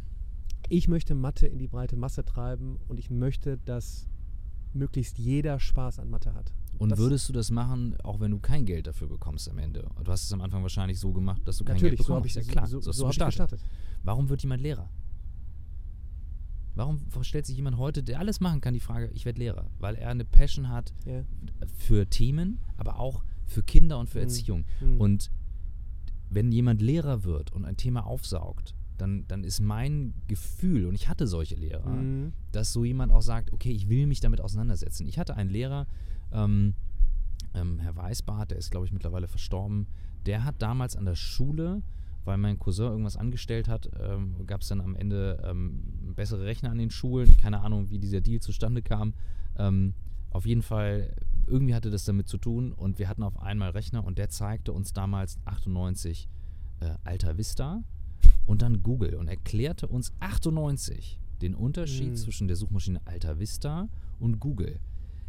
[0.69, 4.07] Ich möchte Mathe in die breite Masse treiben und ich möchte, dass
[4.73, 6.53] möglichst jeder Spaß an Mathe hat.
[6.83, 9.87] Und Das- würdest du das machen, auch wenn du kein Geld dafür bekommst am Ende?
[10.03, 12.17] Du hast es am Anfang wahrscheinlich so gemacht, dass du kein Natürlich, Geld so bekommen
[12.19, 12.35] habe ich.
[12.35, 13.51] Ja klar, so, so, so gestartet.
[13.51, 13.61] gestartet.
[14.03, 14.89] Warum wird jemand Lehrer?
[16.75, 19.69] Warum stellt sich jemand heute, der alles machen kann, die Frage, ich werde Lehrer?
[19.79, 21.23] Weil er eine Passion hat Ja.
[21.77, 24.23] für Themen, aber auch für Kinder und für Mhm.
[24.23, 24.65] Erziehung.
[24.81, 24.99] Mhm.
[24.99, 25.31] Und
[26.31, 31.07] wenn jemand Lehrer wird und ein Thema aufsaugt, dann, dann ist mein Gefühl, und ich
[31.09, 32.33] hatte solche Lehrer, Mhm.
[32.51, 35.07] dass so jemand auch sagt, okay, ich will mich damit auseinandersetzen.
[35.07, 35.85] Ich hatte einen Lehrer,
[36.33, 36.73] ähm,
[37.53, 39.87] ähm, Herr Weißbart, der ist, glaube ich, mittlerweile verstorben,
[40.25, 41.81] der hat damals an der Schule,
[42.25, 46.71] weil mein Cousin irgendwas angestellt hat, ähm, gab es dann am Ende ähm, bessere Rechner
[46.71, 47.35] an den Schulen.
[47.37, 49.13] Keine Ahnung, wie dieser Deal zustande kam.
[49.57, 49.93] Ähm,
[50.31, 51.13] auf jeden Fall,
[51.47, 54.71] irgendwie hatte das damit zu tun und wir hatten auf einmal Rechner und der zeigte
[54.71, 56.27] uns damals 98
[56.79, 57.83] äh, Alta Vista
[58.45, 62.15] und dann Google und erklärte uns 98 den Unterschied Mhm.
[62.15, 64.79] zwischen der Suchmaschine Alta Vista und Google.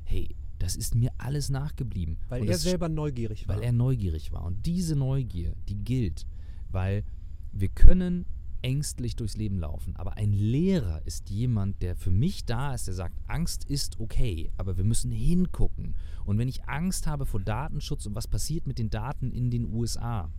[0.04, 2.16] Hey, das ist mir alles nachgeblieben.
[2.30, 3.56] Weil und er selber neugierig war.
[3.56, 4.44] weil er neugierig war.
[4.44, 6.26] Und diese Neugier, die gilt,
[6.70, 7.04] weil
[7.52, 8.24] wir können
[8.62, 9.94] ängstlich durchs Leben laufen.
[9.96, 14.50] Aber ein Lehrer ist jemand, der für mich da ist, der sagt, Angst ist okay,
[14.56, 15.96] aber wir müssen hingucken.
[16.24, 19.70] Und wenn ich Angst habe vor Datenschutz und was passiert mit den Daten in den
[19.70, 20.32] USA,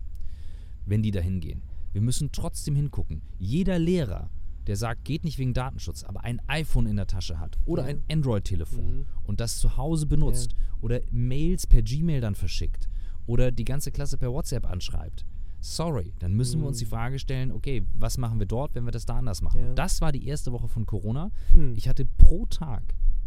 [0.88, 1.62] wenn die da hingehen,
[1.94, 3.22] wir müssen trotzdem hingucken.
[3.38, 4.32] Jeder Lehrer,
[4.68, 7.90] der sagt, geht nicht wegen Datenschutz, aber ein iPhone in der Tasche hat oder Ja.
[7.90, 9.06] ein Android-Telefon Mhm.
[9.26, 12.90] und das zu Hause benutzt oder Mails per Gmail dann verschickt
[13.28, 15.26] oder die ganze Klasse per WhatsApp anschreibt.
[15.62, 16.90] Sorry, dann müssen wir uns die Mhm.
[16.90, 19.62] Frage stellen, okay, was machen wir dort, wenn wir das da anders machen?
[19.62, 19.74] Ja.
[19.74, 21.32] Das war die erste Woche von Corona.
[21.54, 21.74] Hm.
[21.76, 22.84] Ich hatte pro Tag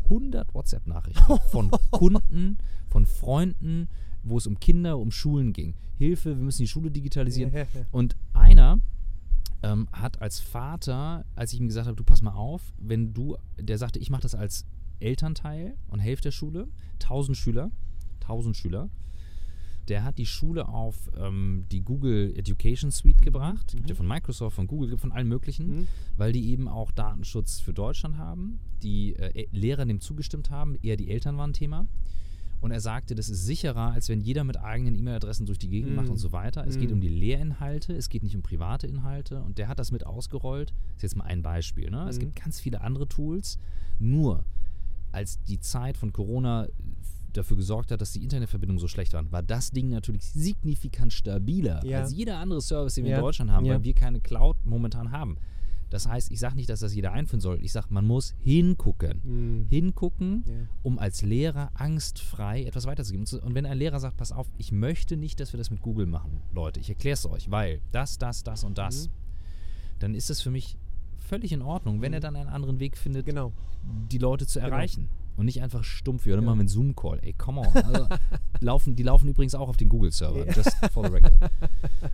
[0.08, 1.20] 100 WhatsApp-Nachrichten
[1.50, 3.88] von Kunden, von Freunden,
[4.22, 5.74] wo es um Kinder, um Schulen ging.
[5.96, 7.52] Hilfe, wir müssen die Schule digitalisieren.
[7.52, 7.80] Ja, ja, ja.
[7.90, 8.78] Und einer
[9.62, 13.36] ähm, hat als Vater, als ich ihm gesagt habe, du pass mal auf, wenn du,
[13.58, 14.66] der sagte, ich mache das als
[15.00, 17.70] Elternteil und helfe der Schule, 1000 Schüler,
[18.22, 18.90] 1000 Schüler.
[19.88, 23.72] der hat die Schule auf ähm, die Google Education Suite gebracht.
[23.74, 25.86] Gibt ja von Microsoft, von Google, gibt von allen möglichen, Mhm.
[26.18, 28.58] weil die eben auch Datenschutz für Deutschland haben.
[28.82, 31.86] Die äh, Lehrer dem zugestimmt haben, eher die Eltern waren Thema.
[32.60, 35.92] Und er sagte, das ist sicherer, als wenn jeder mit eigenen E-Mail-Adressen durch die Gegend
[35.92, 35.94] Mm.
[35.96, 36.66] macht und so weiter.
[36.66, 36.94] Es geht Mm.
[36.94, 39.40] um die Lehrinhalte, es geht nicht um private Inhalte.
[39.42, 40.70] Und der hat das mit ausgerollt.
[40.70, 41.88] Das ist jetzt mal ein Beispiel.
[41.90, 42.08] Ne?
[42.08, 42.20] Es Mhm.
[42.20, 43.58] gibt ganz viele andere Tools.
[44.00, 44.44] Nur,
[45.12, 46.66] als die Zeit von Corona
[47.32, 51.84] dafür gesorgt hat, dass die Internetverbindungen so schlecht waren, war das Ding natürlich signifikant stabiler
[51.84, 52.00] Ja.
[52.00, 53.16] als jeder andere Service, den wir Ja.
[53.18, 53.74] in Deutschland haben, Ja.
[53.74, 55.36] weil wir keine Cloud momentan haben.
[55.90, 57.58] Das heißt, ich sage nicht, dass das jeder einführen soll.
[57.64, 59.20] Ich sage, man muss hingucken.
[59.24, 59.66] Mhm.
[59.70, 60.52] Hingucken, Ja.
[60.82, 63.26] um als Lehrer angstfrei etwas weiterzugeben.
[63.42, 66.06] Und wenn ein Lehrer sagt, pass auf, ich möchte nicht, dass wir das mit Google
[66.06, 69.12] machen, Leute, ich erkläre es euch, weil das, das, das und das, Mhm.
[70.00, 70.76] dann ist es für mich
[71.16, 72.22] völlig in Ordnung, wenn er Mhm.
[72.22, 73.52] dann einen anderen Weg findet, Genau.
[74.10, 74.72] die Leute zu Genau.
[74.72, 75.08] erreichen.
[75.38, 76.40] Und nicht einfach stumpf, dann Ja.
[76.42, 77.20] machen wir einen Zoom-Call.
[77.22, 77.68] Ey, come on.
[77.68, 78.08] Also,
[78.60, 80.52] laufen, die laufen übrigens auch auf den Google-Server, Ja.
[80.52, 81.32] just for the record.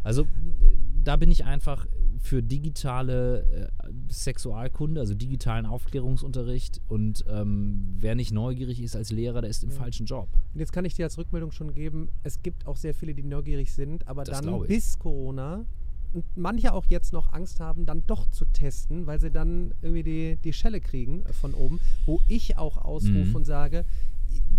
[0.02, 0.26] Also,
[1.04, 1.86] da bin ich einfach
[2.20, 6.80] für digitale äh, Sexualkunde, also digitalen Aufklärungsunterricht.
[6.88, 9.76] Und ähm, wer nicht neugierig ist als Lehrer, der ist im Ja.
[9.76, 10.28] falschen Job.
[10.52, 13.22] Und jetzt kann ich dir als Rückmeldung schon geben, es gibt auch sehr viele, die
[13.22, 15.64] neugierig sind, aber Das dann bis Corona
[16.36, 20.36] manche auch jetzt noch Angst haben, dann doch zu testen, weil sie dann irgendwie die,
[20.44, 23.34] die Schelle kriegen äh, von oben, wo ich auch ausrufe Mhm.
[23.36, 23.84] und sage,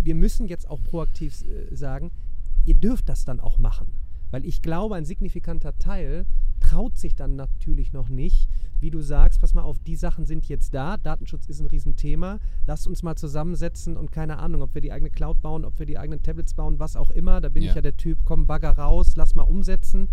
[0.02, 2.10] wir müssen jetzt auch proaktiv äh, sagen,
[2.64, 3.88] ihr dürft das dann auch machen.
[4.30, 6.26] Weil ich glaube, ein signifikanter Teil
[6.60, 10.46] traut sich dann natürlich noch nicht, wie du sagst, pass mal auf, die Sachen sind
[10.48, 14.82] jetzt da, Datenschutz ist ein Riesenthema, lass uns mal zusammensetzen und keine Ahnung, ob wir
[14.82, 17.62] die eigene Cloud bauen, ob wir die eigenen Tablets bauen, was auch immer, da bin
[17.62, 17.76] ich Ja.
[17.76, 20.08] ja der Typ, komm, Bagger raus, lass mal umsetzen.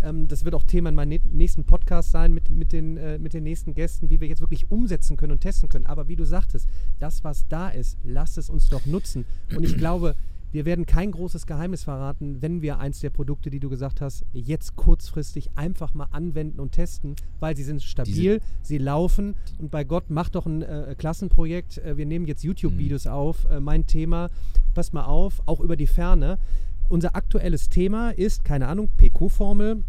[0.00, 3.18] Ähm, das wird auch Thema in meinem nä- nächsten Podcast sein mit, mit, den, äh,
[3.18, 5.86] mit den nächsten Gästen, wie wir jetzt wirklich umsetzen können und testen können.
[5.86, 6.68] Aber wie du sagtest,
[7.00, 9.24] das, was da ist, lasst es uns doch nutzen.
[9.56, 10.14] Und ich glaube,
[10.54, 14.24] wir werden kein großes Geheimnis verraten, wenn wir eins der Produkte, die du gesagt hast,
[14.32, 19.82] jetzt kurzfristig einfach mal anwenden und testen, weil sie sind stabil, sie laufen und bei
[19.82, 21.78] Gott, mach doch ein äh, Klassenprojekt.
[21.78, 23.46] Äh, wir nehmen jetzt YouTube-Videos auf.
[23.50, 24.30] Äh, mein Thema,
[24.74, 26.38] pass mal auf, auch über die Ferne.
[26.88, 29.82] Unser aktuelles Thema ist, keine Ahnung, PQ-Formel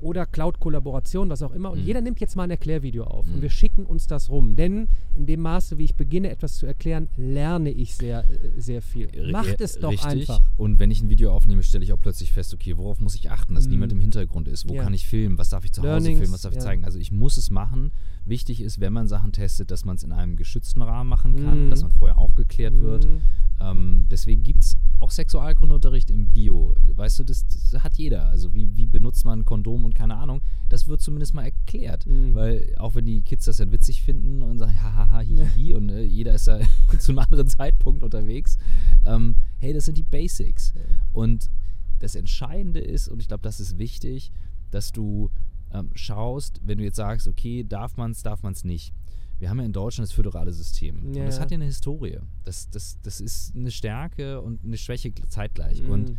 [0.00, 1.70] oder Cloud-Kollaboration, was auch immer.
[1.70, 1.86] Und Mhm.
[1.86, 3.42] jeder nimmt jetzt mal ein Erklärvideo auf und Mhm.
[3.42, 4.56] wir schicken uns das rum.
[4.56, 8.82] Denn in dem Maße, wie ich beginne, etwas zu erklären, lerne ich sehr, äh, sehr
[8.82, 9.08] viel.
[9.32, 10.06] Macht es doch richtig.
[10.30, 10.40] einfach.
[10.56, 13.30] Und wenn ich ein Video aufnehme, stelle ich auch plötzlich fest, okay, worauf muss ich
[13.30, 13.70] achten, dass Mm.
[13.70, 14.68] niemand im Hintergrund ist?
[14.68, 14.82] Wo Ja.
[14.82, 15.38] kann ich filmen?
[15.38, 16.32] Was darf ich zu Hause Learnings, filmen?
[16.34, 16.62] Was darf ich ja.
[16.64, 16.84] zeigen?
[16.84, 17.90] Also ich muss es machen.
[18.24, 21.68] Wichtig ist, wenn man Sachen testet, dass man es in einem geschützten Rahmen machen kann,
[21.68, 21.70] Mm.
[21.70, 23.06] dass man vorher aufgeklärt wird.
[23.06, 23.20] Mhm.
[23.58, 26.74] Ähm, deswegen gibt es auch Sexualkundeunterricht im Bio.
[26.94, 28.26] Weißt du, das, das hat jeder.
[28.26, 30.42] Also wie, wie benutzt man ein Kondom und keine Ahnung.
[30.68, 32.06] Das wird zumindest mal erklärt.
[32.06, 32.34] Mhm.
[32.34, 36.02] Weil auch wenn die Kids das dann witzig finden und sagen, hahaha, hihihi, und äh,
[36.02, 36.60] jeder ist da
[36.98, 38.58] zu einem anderen Zeitpunkt unterwegs.
[39.04, 40.74] Ähm, hey, das sind die Basics.
[41.12, 41.50] Und
[42.00, 44.32] das Entscheidende ist, und ich glaube, das ist wichtig,
[44.70, 45.30] dass du
[45.72, 48.92] ähm, schaust, wenn du jetzt sagst, okay, darf man es, darf man es nicht.
[49.38, 51.14] Wir haben ja in Deutschland das föderale System.
[51.14, 51.42] Ja, und das ja.
[51.42, 52.18] hat ja eine Historie.
[52.44, 55.82] Das, das, das ist eine Stärke und eine Schwäche zeitgleich.
[55.82, 55.90] Mhm.
[55.90, 56.16] Und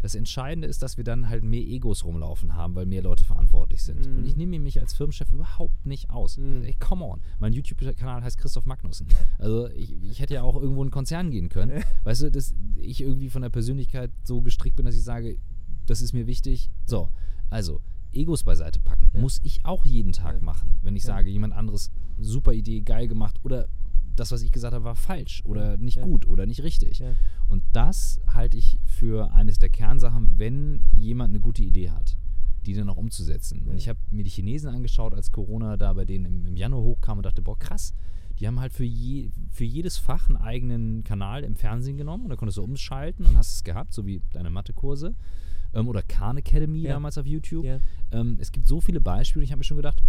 [0.00, 3.82] das Entscheidende ist, dass wir dann halt mehr Egos rumlaufen haben, weil mehr Leute verantwortlich
[3.82, 4.06] sind.
[4.06, 4.18] Mhm.
[4.18, 6.38] Und ich nehme mich als Firmenchef überhaupt nicht aus.
[6.38, 6.64] Mhm.
[6.64, 7.20] Ey, come on.
[7.38, 9.06] Mein YouTube-Kanal heißt Christoph Magnussen.
[9.38, 11.82] Also ich, ich hätte ja auch irgendwo in einen Konzern gehen können.
[12.04, 15.38] Weißt du, dass ich irgendwie von der Persönlichkeit so gestrickt bin, dass ich sage,
[15.86, 16.70] das ist mir wichtig.
[16.86, 17.08] So,
[17.48, 17.80] also
[18.12, 19.10] Egos beiseite packen.
[19.14, 19.20] Ja.
[19.20, 20.42] Muss ich auch jeden Tag Ja.
[20.42, 20.76] machen.
[20.82, 21.14] Wenn ich Ja.
[21.14, 23.66] sage, jemand anderes, super Idee, geil gemacht oder
[24.20, 26.04] das, was ich gesagt habe, war falsch oder nicht Ja.
[26.04, 27.00] gut oder nicht richtig.
[27.00, 27.12] Ja.
[27.48, 32.16] Und das halte ich für eines der Kernsachen, wenn jemand eine gute Idee hat,
[32.66, 33.62] die dann auch umzusetzen.
[33.64, 33.70] Ja.
[33.72, 36.82] Und ich habe mir die Chinesen angeschaut, als Corona da bei denen im, im Januar
[36.82, 37.94] hochkam und dachte, boah, krass.
[38.38, 42.30] Die haben halt für, je, für jedes Fach einen eigenen Kanal im Fernsehen genommen und
[42.30, 45.14] da konntest du umschalten und hast es gehabt, so wie deine Mathekurse.
[45.74, 46.92] Ähm, oder Khan Academy Ja.
[46.94, 47.64] damals auf YouTube.
[47.64, 47.80] Ja.
[48.12, 50.02] Ähm, es gibt so viele Beispiele und ich habe mir schon gedacht,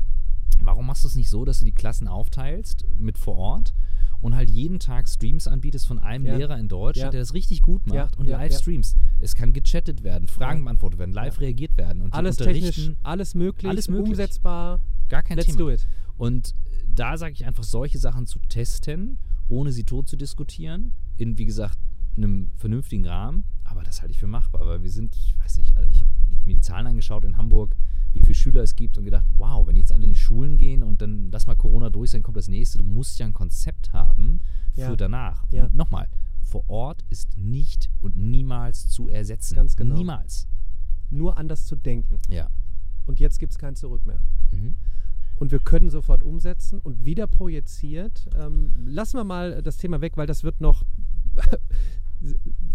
[0.62, 3.74] warum machst du es nicht so, dass du die Klassen aufteilst mit vor Ort
[4.22, 6.38] und halt jeden Tag Streams anbietest von einem Ja.
[6.38, 7.12] Lehrer in Deutschland, Ja.
[7.12, 8.96] der das richtig gut macht und live streams.
[9.20, 13.70] Es kann gechattet werden, Fragen beantwortet werden, live reagiert werden und Alles technisch, alles möglich,
[13.70, 14.10] Alles möglich.
[14.10, 14.80] umsetzbar.
[15.10, 15.58] Gar kein Let's Thema.
[15.58, 15.88] do it.
[16.18, 16.54] Und
[16.94, 19.18] da sage ich einfach, solche Sachen zu testen,
[19.50, 21.78] ohne sie tot zu diskutieren, in, wie gesagt,
[22.16, 23.44] einem vernünftigen Rahmen.
[23.64, 26.10] Aber das halte ich für machbar, weil wir sind, ich weiß nicht, ich habe
[26.46, 27.76] mir die Zahlen angeschaut in Hamburg,
[28.14, 30.84] wie viele Schüler es gibt und gedacht, wow, wenn jetzt alle in die Schulen gehen
[30.84, 32.78] und dann lass mal Corona durch sein, kommt das nächste.
[32.78, 34.40] Du musst ja ein Konzept haben
[34.74, 34.96] für Ja.
[34.96, 35.46] danach.
[35.52, 35.70] Ja.
[35.70, 36.08] Nochmal,
[36.42, 39.56] vor Ort ist nicht und niemals zu ersetzen.
[39.56, 39.96] Ganz genau.
[39.96, 40.48] Niemals.
[41.10, 42.20] Nur anders zu denken.
[42.30, 42.50] Ja.
[43.06, 44.20] Und jetzt gibt es kein Zurück mehr.
[44.52, 44.76] Mhm.
[45.38, 48.30] Und wir können sofort umsetzen und wieder projiziert.
[48.36, 50.84] Ähm, lassen wir mal das Thema weg, weil das wird noch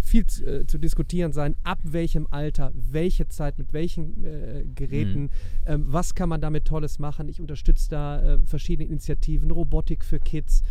[0.00, 5.22] viel zu, äh, zu diskutieren sein, ab welchem Alter, welche Zeit, mit welchen äh, Geräten,
[5.22, 5.30] mhm.
[5.66, 7.28] ähm, was kann man damit Tolles machen.
[7.28, 10.62] Ich unterstütze da äh, verschiedene Initiativen, Robotik für Kids.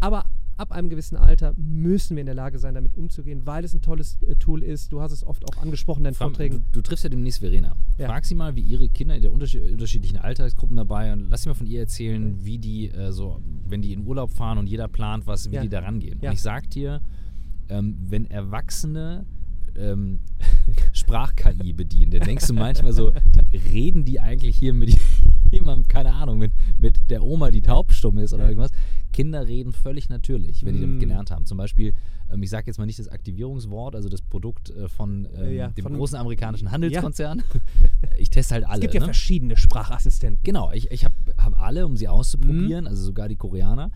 [0.00, 0.24] Aber
[0.56, 3.82] ab einem gewissen Alter müssen wir in der Lage sein, damit umzugehen, weil es ein
[3.82, 4.92] tolles äh, Tool ist.
[4.92, 6.64] Du hast es oft auch angesprochen in deinen Vorträgen.
[6.72, 7.76] Du, du, triffst ja demnächst Verena.
[7.98, 8.06] Ja.
[8.06, 11.54] Frag sie mal, wie ihre Kinder in der unterschiedlichen Altersgruppen dabei und lass sie mal
[11.54, 15.26] von ihr erzählen, wie die äh, so, wenn die in Urlaub fahren und jeder plant
[15.26, 15.62] was, wie ja.
[15.62, 16.18] die da rangehen.
[16.20, 16.30] Ja.
[16.30, 17.00] Und ich sag dir,
[17.68, 19.26] ähm, wenn Erwachsene
[19.76, 20.20] ähm,
[20.92, 23.12] Sprach-KI bedienen, dann denkst du manchmal so,
[23.72, 24.96] reden die eigentlich hier mit
[25.50, 28.72] jemandem, keine Ahnung, mit, mit der Oma, die taubstumm ist oder irgendwas.
[29.12, 31.00] Kinder reden völlig natürlich, wenn die damit mm.
[31.00, 31.46] gelernt haben.
[31.46, 31.94] Zum Beispiel,
[32.32, 35.68] ähm, ich sage jetzt mal nicht das Aktivierungswort, also das Produkt äh, von ähm, ja,
[35.68, 37.38] dem von großen amerikanischen Handelskonzern.
[37.38, 37.60] Ja.
[38.18, 38.76] Ich teste halt alle.
[38.76, 39.06] Es gibt ja ne?
[39.06, 40.42] verschiedene Sprachassistenten.
[40.44, 42.88] Genau, ich, ich habe hab alle, um sie auszuprobieren, mm.
[42.88, 43.90] also sogar die Koreaner.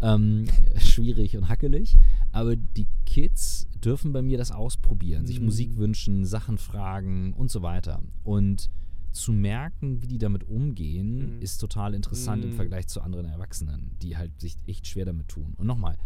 [0.00, 1.96] Ähm, schwierig und hackelig.
[2.30, 7.62] Aber die Kids dürfen bei mir das ausprobieren, sich Musik wünschen, Sachen fragen und so
[7.62, 8.00] weiter.
[8.22, 8.70] Und
[9.14, 11.42] zu merken, wie die damit umgehen, mhm.
[11.42, 12.50] ist total interessant mhm.
[12.50, 15.54] im Vergleich zu anderen Erwachsenen, die halt sich echt schwer damit tun.
[15.56, 15.96] Und nochmal,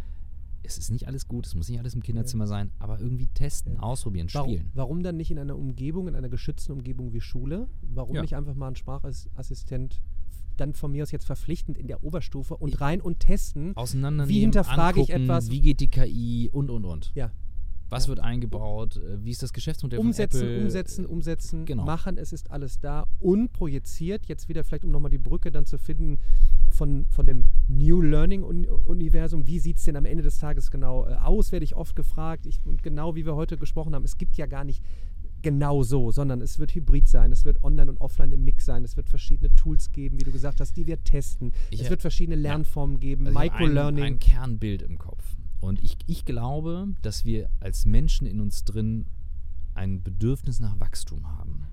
[0.62, 2.49] es ist nicht alles gut, es muss nicht alles im Kinderzimmer ja.
[2.49, 3.81] sein, aber irgendwie testen, ja.
[3.81, 4.71] ausprobieren, warum, spielen.
[4.75, 7.68] Warum dann nicht in einer Umgebung, in einer geschützten Umgebung wie Schule?
[7.83, 8.23] Warum ja.
[8.23, 10.01] nicht einfach mal ein Sprachassistent
[10.57, 13.77] dann von mir aus jetzt verpflichtend in der Oberstufe und rein und testen?
[13.77, 15.51] Auseinandernehmen, wie hinterfrage ich etwas?
[15.51, 17.12] Wie geht die KI und und und.
[17.14, 17.31] Ja.
[17.88, 18.09] Was ja.
[18.09, 18.96] wird eingebaut?
[18.96, 20.64] Äh, wie ist das Geschäftsmodell umsetzen, von Apple?
[20.64, 21.85] Umsetzen, umsetzen, genau.
[21.85, 22.18] machen.
[22.18, 24.27] Es ist alles da und projiziert.
[24.27, 26.18] Jetzt wieder vielleicht, um nochmal die Brücke dann zu finden
[26.70, 29.46] von, von dem New Learning-Universum.
[29.46, 32.46] Wie sieht es denn am Ende des Tages genau äh, aus, werde ich oft gefragt.
[32.46, 34.83] Ich, und genau wie wir heute gesprochen haben, es gibt ja gar nicht
[35.42, 38.85] genau so, sondern es wird hybrid sein, es wird online und offline im Mix sein,
[38.85, 41.53] es wird verschiedene Tools geben, wie du gesagt hast, die wir testen.
[41.70, 43.01] Ich es wird verschiedene Lernformen ja.
[43.01, 44.05] geben, also Microlearning.
[44.05, 45.37] Ein, ein Kernbild im Kopf.
[45.61, 49.07] Und ich, ich glaube, dass wir als Menschen in uns drin
[49.75, 51.64] ein Bedürfnis nach Wachstum haben.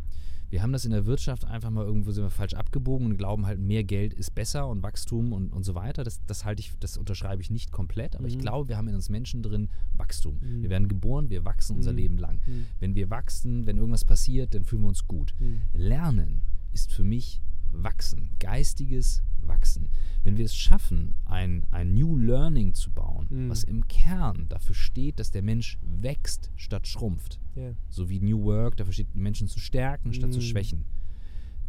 [0.50, 3.46] Wir haben das in der Wirtschaft einfach mal irgendwo sind wir falsch abgebogen und glauben
[3.46, 6.04] halt, mehr Geld ist besser und Wachstum und, und so weiter.
[6.04, 8.30] Das, das halte ich, das unterschreibe ich nicht komplett, aber mhm.
[8.30, 10.40] ich glaube, wir haben in uns Menschen drin Wachstum.
[10.40, 10.62] Mhm.
[10.62, 11.98] Wir werden geboren, wir wachsen unser mhm.
[11.98, 12.42] Leben lang.
[12.46, 12.68] Mhm.
[12.80, 15.34] Wenn wir wachsen, wenn irgendwas passiert, dann fühlen wir uns gut.
[15.40, 15.62] Mhm.
[15.74, 16.42] Lernen
[16.74, 17.42] ist für mich
[17.84, 19.90] Wachsen, geistiges Wachsen.
[20.24, 23.50] Wenn wir es schaffen, ein, ein New Learning zu bauen, mhm.
[23.50, 27.76] was im Kern dafür steht, dass der Mensch wächst statt schrumpft, yeah.
[27.90, 30.44] so wie New Work dafür steht, Menschen zu stärken statt zu mhm.
[30.44, 30.86] schwächen,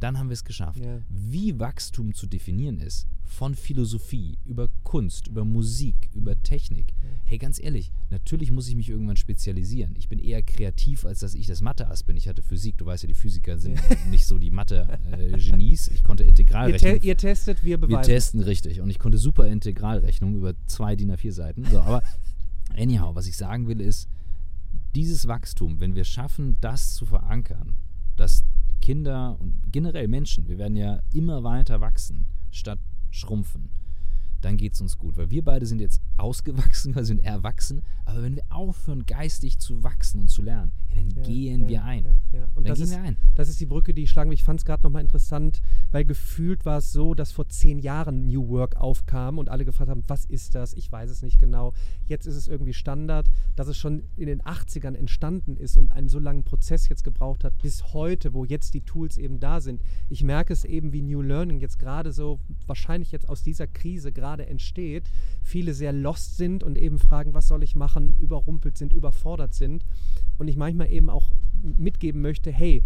[0.00, 0.84] dann haben wir es geschafft.
[0.84, 1.00] Ja.
[1.08, 6.94] Wie Wachstum zu definieren ist, von Philosophie, über Kunst, über Musik, über Technik.
[7.24, 9.94] Hey, ganz ehrlich, natürlich muss ich mich irgendwann spezialisieren.
[9.96, 12.16] Ich bin eher kreativ, als dass ich das Mathe-Ass bin.
[12.16, 13.80] Ich hatte Physik, du weißt ja, die Physiker sind
[14.10, 15.88] nicht so die Mathe-Genies.
[15.88, 16.94] Ich konnte Integralrechnung.
[16.94, 17.96] Ihr, te ihr, testet, wir beweisen.
[17.96, 18.80] Wir testen, richtig.
[18.80, 21.64] Und ich konnte super Integralrechnung über zwei DIN A4 Seiten.
[21.64, 22.02] So, aber
[22.76, 24.08] anyhow, was ich sagen will, ist,
[24.94, 27.76] dieses Wachstum, wenn wir schaffen, das zu verankern,
[28.16, 28.44] dass
[28.86, 32.78] Kinder und generell Menschen, wir werden ja immer weiter wachsen, statt
[33.10, 33.68] schrumpfen
[34.46, 35.16] dann geht es uns gut.
[35.16, 39.82] Weil wir beide sind jetzt ausgewachsen, wir sind erwachsen, aber wenn wir aufhören, geistig zu
[39.82, 42.06] wachsen und zu lernen, ja, dann ja, gehen ja, wir ein.
[42.54, 42.98] Und dann das, ist,
[43.34, 44.34] das ist die Brücke, die ich schlagen will.
[44.34, 48.26] Ich fand es gerade nochmal interessant, weil gefühlt war es so, dass vor zehn Jahren
[48.26, 50.74] New Work aufkam und alle gefragt haben, was ist das?
[50.74, 51.72] Ich weiß es nicht genau.
[52.06, 56.08] Jetzt ist es irgendwie Standard, dass es schon in den 80ern entstanden ist und einen
[56.08, 59.82] so langen Prozess jetzt gebraucht hat, bis heute, wo jetzt die Tools eben da sind.
[60.08, 64.12] Ich merke es eben, wie New Learning jetzt gerade so, wahrscheinlich jetzt aus dieser Krise
[64.12, 65.04] gerade gerade entsteht,
[65.42, 69.84] viele sehr lost sind und eben fragen, was soll ich machen, überrumpelt sind, überfordert sind.
[70.38, 72.84] Und ich manchmal eben auch mitgeben möchte, hey,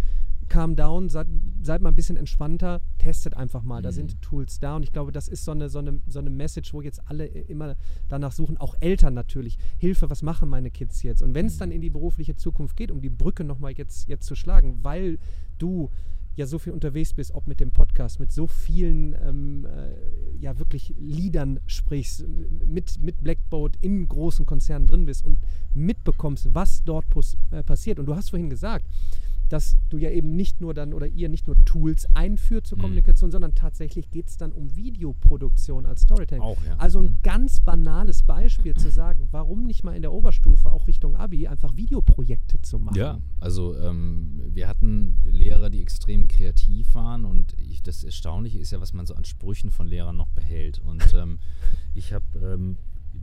[0.48, 1.28] calm down, seid,
[1.62, 3.80] seid mal ein bisschen entspannter, testet einfach mal.
[3.80, 3.84] Mhm.
[3.84, 6.30] Da sind Tools da und ich glaube, das ist so eine, so, eine, so eine
[6.30, 7.76] Message, wo jetzt alle immer
[8.08, 9.58] danach suchen, auch Eltern natürlich.
[9.78, 11.22] Hilfe, was machen meine Kids jetzt?
[11.22, 11.58] Und wenn es mhm.
[11.60, 15.18] dann in die berufliche Zukunft geht, um die Brücke nochmal jetzt, jetzt zu schlagen, weil
[15.58, 15.90] du
[16.36, 19.94] ja so viel unterwegs bist, ob mit dem Podcast, mit so vielen ähm, äh,
[20.38, 22.24] ja wirklich Liedern sprichst,
[22.66, 25.38] mit, mit Blackboard in großen Konzernen drin bist und
[25.74, 27.06] mitbekommst, was dort
[27.50, 27.98] äh, passiert.
[27.98, 28.86] Und du hast vorhin gesagt,
[29.50, 32.82] dass du ja eben nicht nur dann oder ihr nicht nur Tools einführt zur mhm.
[32.82, 36.42] Kommunikation, sondern tatsächlich geht es dann um Videoproduktion als Storytelling.
[36.42, 36.76] Auch, ja.
[36.78, 37.18] Also ein mhm.
[37.22, 41.76] ganz banales Beispiel zu sagen, warum nicht mal in der Oberstufe auch Richtung Abi einfach
[41.76, 42.96] Videoprojekte zu machen.
[42.96, 48.70] Ja, also ähm, wir hatten Lehrer, die extrem kreativ waren und ich, das Erstaunliche ist
[48.70, 50.78] ja, was man so an Sprüchen von Lehrern noch behält.
[50.78, 51.40] Und ähm,
[51.94, 52.78] ich habe ähm,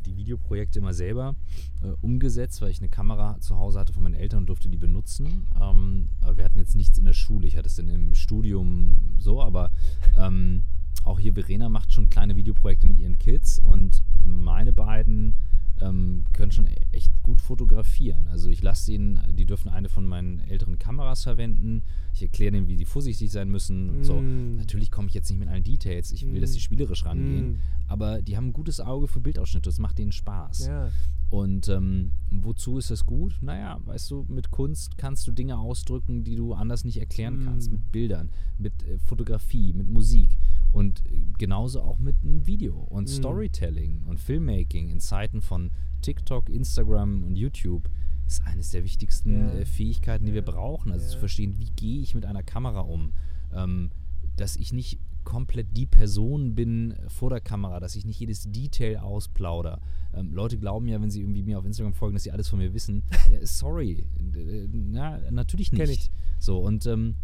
[0.08, 1.36] die Videoprojekte immer selber
[1.84, 4.78] äh, umgesetzt, weil ich eine Kamera zu Hause hatte von meinen Eltern und durfte die
[4.78, 5.48] benutzen.
[5.62, 7.48] Ähm, aber wir hatten jetzt nichts in der Schule.
[7.48, 9.72] Ich hatte es dann im Studium so, aber
[10.18, 10.64] ähm,
[11.04, 15.36] auch hier Verena macht schon kleine Videoprojekte mit ihren Kids und meine beiden
[15.82, 18.28] ähm, können schon echt gut fotografieren.
[18.28, 21.84] Also ich lasse ihnen, die dürfen eine von meinen älteren Kameras verwenden.
[22.14, 24.04] Ich erkläre denen, wie die vorsichtig sein müssen.
[24.04, 24.56] So, Mm.
[24.58, 26.12] natürlich komme ich jetzt nicht mit allen Details.
[26.12, 26.62] Ich will, dass die Mm.
[26.62, 27.52] spielerisch rangehen.
[27.54, 27.60] Mm.
[27.88, 29.70] Aber die haben ein gutes Auge für Bildausschnitte.
[29.70, 30.66] Das macht denen Spaß.
[30.68, 30.90] Ja.
[31.30, 33.38] Und ähm, wozu ist das gut?
[33.42, 37.70] Naja, weißt du, mit Kunst kannst du Dinge ausdrücken, die du anders nicht erklären kannst.
[37.70, 37.74] Mm.
[37.74, 40.38] Mit Bildern, mit äh, Fotografie, mit Musik
[40.72, 43.08] und äh, genauso auch mit einem Video und Mm.
[43.08, 47.90] Storytelling und Filmmaking in Zeiten von TikTok, Instagram und YouTube
[48.26, 49.52] ist eines der wichtigsten Ja.
[49.54, 50.52] äh, Fähigkeiten, die wir Ja.
[50.52, 50.92] brauchen.
[50.94, 51.12] Also Ja.
[51.12, 53.12] zu verstehen, wie gehe ich mit einer Kamera um.
[53.54, 53.90] Ähm,
[54.38, 59.00] dass ich nicht komplett die Person bin vor der Kamera, dass ich nicht jedes Detail
[59.00, 59.82] ausplauder.
[60.14, 62.60] Ähm, Leute glauben ja, wenn sie irgendwie mir auf Instagram folgen, dass sie alles von
[62.60, 63.04] mir wissen.
[63.30, 65.90] ja, sorry, äh, na, natürlich nicht.
[65.90, 66.12] ich.
[66.40, 67.16] So, und ähm,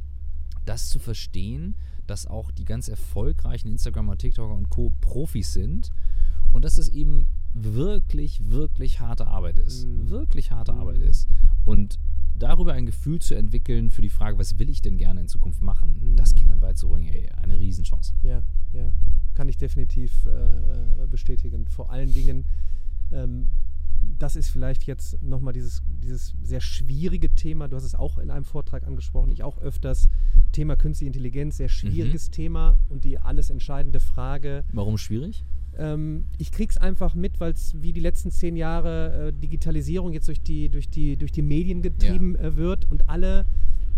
[0.66, 4.92] das zu verstehen, dass auch die ganz erfolgreichen Instagramer, TikToker und Co.
[5.00, 5.90] Profis sind
[6.52, 9.88] und dass es eben wirklich, wirklich harte Arbeit ist.
[9.88, 10.10] Mhm.
[10.10, 10.80] Wirklich harte Mhm.
[10.80, 11.30] Arbeit ist.
[11.64, 12.00] Und
[12.38, 15.62] darüber ein Gefühl zu entwickeln für die Frage, was will ich denn gerne in Zukunft
[15.62, 16.16] machen, Mhm.
[16.18, 18.14] das Kindern beizubringen, ey, eine Riesenchance.
[18.24, 18.42] Ja,
[18.74, 18.92] ja.
[19.34, 21.66] Kann ich definitiv äh, bestätigen.
[21.68, 22.46] Vor allen Dingen,
[23.12, 23.48] ähm,
[24.20, 27.68] das ist vielleicht jetzt nochmal dieses, dieses sehr schwierige Thema.
[27.68, 30.10] Du hast es auch in einem Vortrag angesprochen, ich auch öfters.
[30.52, 34.64] Thema Künstliche Intelligenz, sehr schwieriges Thema und die alles entscheidende Frage.
[34.74, 35.44] Warum schwierig?
[35.78, 40.28] Ähm, ich krieg's einfach mit, weil es wie die letzten zehn Jahre äh, Digitalisierung jetzt
[40.28, 43.46] durch die, durch die, durch die Medien getrieben äh, wird und alle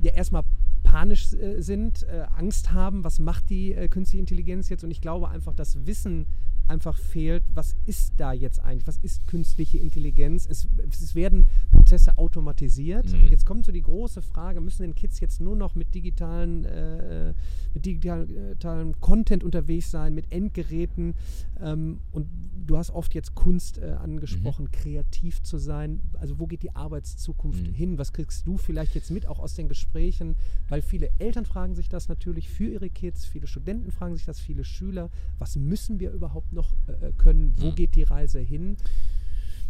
[0.02, 0.44] ja erstmal
[0.84, 4.84] panisch äh, sind, äh, Angst haben, was macht die äh, künstliche Intelligenz jetzt?
[4.84, 6.26] Und ich glaube einfach, das Wissen
[6.68, 10.48] einfach fehlt, was ist da jetzt eigentlich, was ist künstliche Intelligenz?
[10.50, 13.24] Es, es werden Prozesse automatisiert Mhm.
[13.24, 16.66] und jetzt kommt so die große Frage, müssen denn Kids jetzt nur noch mit digitalen,
[16.66, 17.34] äh,
[17.74, 21.14] mit digitalen Content unterwegs sein, mit Endgeräten
[21.62, 22.28] ähm, und
[22.66, 26.00] du hast oft jetzt Kunst äh, angesprochen, kreativ zu sein.
[26.20, 27.74] Also wo geht die Arbeitszukunft Mhm.
[27.74, 27.98] hin?
[27.98, 30.36] Was kriegst du vielleicht jetzt mit, auch aus den Gesprächen?
[30.70, 34.40] Weil viele Eltern fragen sich das natürlich für ihre Kids, viele Studenten fragen sich das,
[34.40, 35.10] viele Schüler.
[35.38, 37.54] Was müssen wir überhaupt noch äh, können?
[37.58, 37.76] Wo Mhm.
[37.76, 38.78] geht die Reise hin?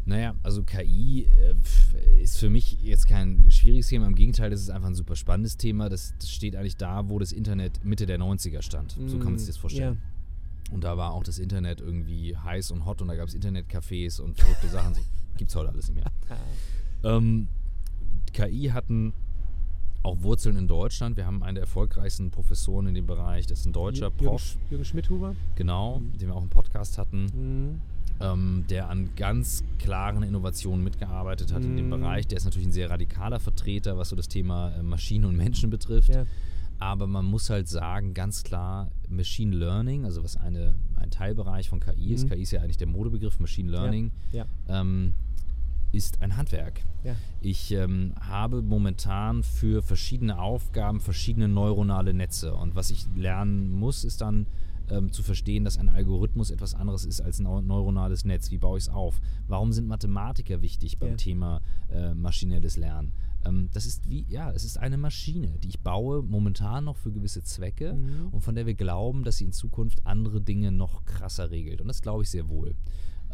[0.07, 1.55] Naja, also KI äh,
[2.21, 4.05] ist für mich jetzt kein schwieriges Thema.
[4.05, 5.89] Im Gegenteil, das ist einfach ein super spannendes Thema.
[5.89, 8.95] Das, das steht eigentlich da, wo das Internet Mitte der 90er stand.
[9.07, 9.99] So kann man sich das vorstellen.
[10.71, 14.19] Und da war auch das Internet irgendwie heiß und hot und da gab es Internetcafés
[14.21, 14.93] und verrückte Sachen.
[14.95, 15.01] So,
[15.37, 16.11] gibt's heute alles nicht mehr.
[17.03, 17.47] Ähm,
[18.33, 19.13] KI hatten
[20.05, 21.17] auch Wurzeln in Deutschland.
[21.17, 23.47] Wir haben einen der erfolgreichsten Professoren in dem Bereich.
[23.47, 25.35] Das ist ein deutscher Jürgen, Prof, Jürgen Schmidhuber.
[25.55, 26.17] genau, Mhm.
[26.17, 27.81] den wir auch im Podcast hatten, Mhm.
[28.21, 31.89] ähm, der an ganz klaren Innovationen mitgearbeitet hat in dem Mhm.
[32.01, 32.27] Bereich.
[32.27, 35.69] Der ist natürlich ein sehr radikaler Vertreter, was so das Thema äh, Maschinen und Menschen
[35.69, 36.13] betrifft.
[36.13, 36.25] Ja.
[36.77, 41.79] Aber man muss halt sagen, ganz klar, Machine Learning, also was eine, ein Teilbereich von
[41.79, 42.29] KI ist, Mhm.
[42.31, 44.45] KI ist ja eigentlich der Modebegriff, Machine Learning, Ja.
[44.67, 45.13] ähm,
[45.95, 46.81] ist ein Handwerk.
[47.03, 47.15] Ja.
[47.41, 52.53] Ich ähm, habe momentan für verschiedene Aufgaben verschiedene neuronale Netze.
[52.53, 54.47] Und was ich lernen muss, ist dann
[54.89, 58.51] ähm, zu verstehen, dass ein Algorithmus etwas anderes ist als ein neu- neuronales Netz.
[58.51, 59.19] Wie baue ich es auf?
[59.47, 61.15] Warum sind Mathematiker wichtig beim Ja.
[61.15, 63.11] Thema äh, maschinelles Lernen?
[63.45, 67.11] Ähm, das ist wie, ja, es ist eine Maschine, die ich baue momentan noch für
[67.11, 68.27] gewisse Zwecke Mhm.
[68.31, 71.81] und von der wir glauben, dass sie in Zukunft andere Dinge noch krasser regelt.
[71.81, 72.75] Und das glaube ich sehr wohl.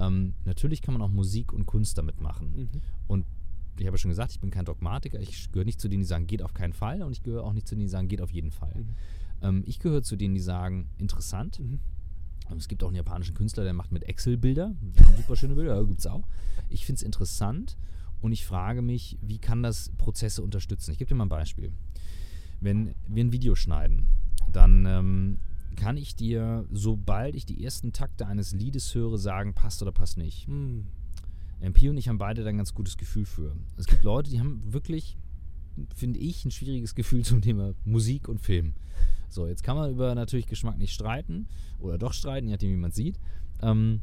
[0.01, 2.53] Ähm, natürlich kann man auch Musik und Kunst damit machen.
[2.55, 2.81] Mhm.
[3.07, 3.25] Und
[3.77, 5.19] ich habe ja schon gesagt, ich bin kein Dogmatiker.
[5.19, 7.03] Ich gehöre nicht zu denen, die sagen, geht auf keinen Fall.
[7.03, 8.73] Und ich gehöre auch nicht zu denen, die sagen, geht auf jeden Fall.
[8.75, 8.95] Mhm.
[9.41, 11.59] Ähm, ich gehöre zu denen, die sagen, interessant.
[11.59, 11.79] Mhm.
[12.57, 14.75] Es gibt auch einen japanischen Künstler, der macht mit Excel Bilder.
[15.15, 16.27] Super schöne Bilder, ja, gibt es auch.
[16.67, 17.77] Ich finde es interessant
[18.19, 20.91] und ich frage mich, wie kann das Prozesse unterstützen?
[20.91, 21.71] Ich gebe dir mal ein Beispiel.
[22.59, 24.07] Wenn wir ein Video schneiden,
[24.51, 25.10] dann ähm,
[25.81, 30.15] kann ich dir, sobald ich die ersten Takte eines Liedes höre, sagen, passt oder passt
[30.15, 30.47] nicht.
[30.47, 30.85] Mhm.
[31.59, 33.55] MP und ich haben beide da ein ganz gutes Gefühl für.
[33.77, 35.17] Es gibt Leute, die haben wirklich,
[35.95, 38.75] finde ich, ein schwieriges Gefühl zum Thema Musik und Film.
[39.27, 41.47] So, jetzt kann man über natürlich Geschmack nicht streiten
[41.79, 43.19] oder doch streiten, je nachdem, wie man sieht.
[43.63, 44.01] Ähm,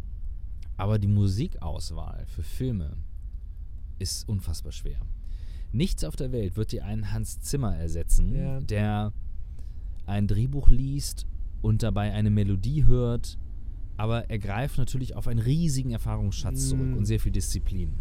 [0.77, 2.97] aber die Musikauswahl für Filme
[4.01, 5.01] ist unfassbar schwer.
[5.71, 8.59] Nichts auf der Welt wird dir einen Hans Zimmer ersetzen, Ja.
[8.59, 9.13] der
[10.07, 11.27] ein Drehbuch liest
[11.63, 13.39] und dabei eine Melodie hört,
[13.97, 16.97] aber er greift natürlich auf einen riesigen Erfahrungsschatz zurück Mm.
[16.99, 17.95] und sehr viel Disziplin.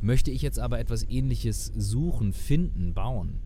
[0.00, 3.40] Möchte ich jetzt aber etwas ähnliches suchen, finden, bauen,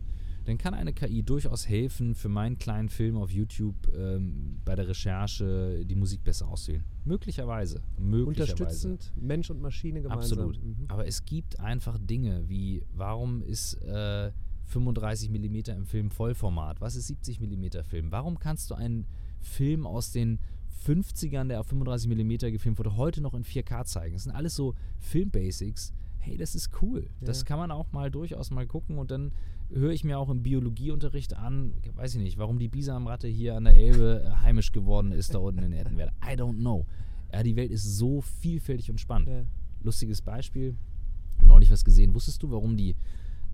[0.45, 4.87] dann kann eine KI durchaus helfen, für meinen kleinen Film auf YouTube ähm, bei der
[4.87, 6.83] Recherche die Musik besser auszuwählen.
[7.03, 7.81] Möglicherweise.
[7.97, 8.53] Möglicherweise.
[8.53, 10.39] Unterstützend Mensch und Maschine gemeinsam.
[10.39, 10.63] Absolut.
[10.63, 10.85] Mhm.
[10.87, 14.31] Aber es gibt einfach Dinge wie, warum ist äh,
[14.65, 16.81] 35 mm im Film Vollformat?
[16.81, 18.11] Was ist 70 mm Film?
[18.11, 19.05] Warum kannst du einen
[19.41, 20.39] Film aus den
[20.85, 24.13] 50ern, der auf 35 mm gefilmt wurde, heute noch in 4K zeigen.
[24.13, 25.93] Das sind alles so Filmbasics.
[26.19, 27.09] Hey, das ist cool.
[27.19, 27.27] Ja.
[27.27, 29.31] Das kann man auch mal durchaus mal gucken und dann
[29.69, 33.65] höre ich mir auch im Biologieunterricht an, weiß ich nicht, warum die Bisamratte hier an
[33.65, 36.13] der Elbe äh, heimisch geworden ist, da unten in Erdenwälder.
[36.23, 36.85] I don't know.
[37.33, 39.27] Ja, die Welt ist so vielfältig und spannend.
[39.27, 39.43] Ja.
[39.81, 40.75] Lustiges Beispiel,
[41.41, 42.13] neulich was gesehen.
[42.13, 42.95] Wusstest du, warum die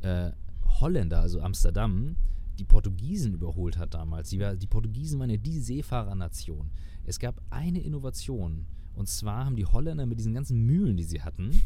[0.01, 0.31] äh,
[0.79, 2.15] Holländer, also Amsterdam,
[2.59, 4.29] die Portugiesen überholt hat damals?
[4.29, 6.71] Die, die Portugiesen waren ja die Seefahrernation.
[7.03, 8.65] Es gab eine Innovation.
[8.93, 11.61] Und zwar haben die Holländer mit diesen ganzen Mühlen, die sie hatten,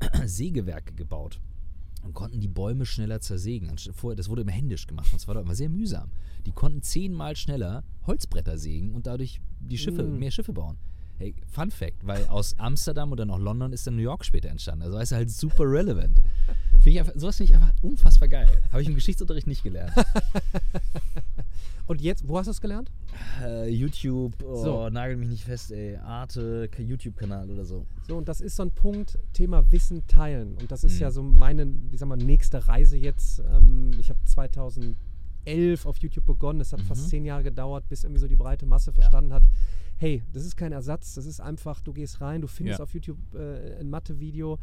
[0.24, 1.40] Sägewerke gebaut
[2.02, 3.70] und konnten die Bäume schneller zersägen.
[3.92, 6.10] Vorher, das wurde immer händisch gemacht und es war doch immer sehr mühsam.
[6.46, 10.18] Die konnten zehnmal schneller Holzbretter sägen und dadurch die Schiffe, Mm.
[10.18, 10.76] mehr Schiffe bauen.
[11.16, 14.82] Hey, Fun Fact, weil aus Amsterdam dann auch London ist dann New York später entstanden.
[14.84, 16.20] Also ist halt super relevant.
[16.80, 18.48] Find ich einfach, sowas finde ich einfach unfassbar geil.
[18.72, 19.92] Habe ich im Geschichtsunterricht nicht gelernt.
[21.86, 22.90] Und jetzt, wo hast du es gelernt?
[23.42, 24.88] äh, YouTube, oh, So.
[24.90, 25.96] nagel mich nicht fest, ey.
[25.96, 27.84] Arte, YouTube-Kanal oder so.
[28.08, 30.56] So, und das ist so ein Punkt, Thema Wissen teilen.
[30.56, 31.00] Und das ist Mhm.
[31.00, 33.40] ja so meine, ich sag mal, nächste Reise jetzt.
[33.40, 36.60] Ähm, ich habe 2011 auf YouTube begonnen.
[36.62, 36.84] Es hat Mhm.
[36.86, 39.44] fast zehn Jahre gedauert, bis irgendwie so die breite Masse verstanden hat.
[39.96, 42.82] Hey, das ist kein Ersatz, das ist einfach, du gehst rein, du findest Ja.
[42.84, 44.58] auf YouTube äh, ein Mathe-Video.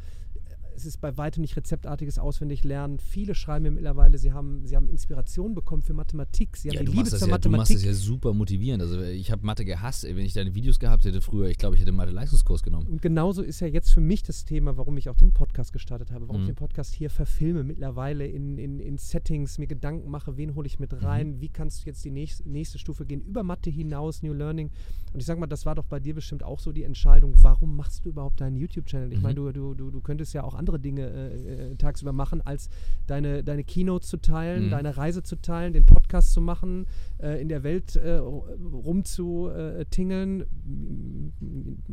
[0.76, 2.98] Es ist bei weitem nicht rezeptartiges Auswendiglernen.
[3.00, 6.58] Viele schreiben mir mittlerweile, sie haben, sie haben Inspiration bekommen für Mathematik.
[6.58, 7.76] Sie haben Ja, die du Liebe zur ja, du machst Mathematik.
[7.78, 8.82] das ja super motivierend.
[8.82, 10.04] Also ich habe Mathe gehasst.
[10.04, 12.88] Wenn ich deine Videos gehabt hätte früher, ich glaube, ich hätte Mathe-Leistungskurs genommen.
[12.88, 16.12] Und genauso ist ja jetzt für mich das Thema, warum ich auch den Podcast gestartet
[16.12, 16.48] habe, warum Mhm.
[16.48, 20.68] ich den Podcast hier verfilme, mittlerweile in, in, in Settings, mir Gedanken mache, wen hole
[20.68, 20.84] ich Mhm.
[20.92, 24.34] mit rein, wie kannst du jetzt die nächste, nächste Stufe gehen, über Mathe hinaus, New
[24.34, 24.70] Learning.
[25.14, 27.76] Und ich sag mal, das war doch bei dir bestimmt auch so die Entscheidung, warum
[27.76, 29.12] machst du überhaupt deinen YouTube-Channel?
[29.12, 29.24] Ich Mhm.
[29.24, 32.70] meine, du, du, du, du könntest ja auch andere Dinge äh, äh, tagsüber machen, als
[33.08, 34.72] deine, deine Keynotes zu teilen, Mhm.
[34.72, 36.86] deine Reise zu teilen, den Podcast zu machen,
[37.22, 40.46] äh, in der Welt äh, rumzutingeln.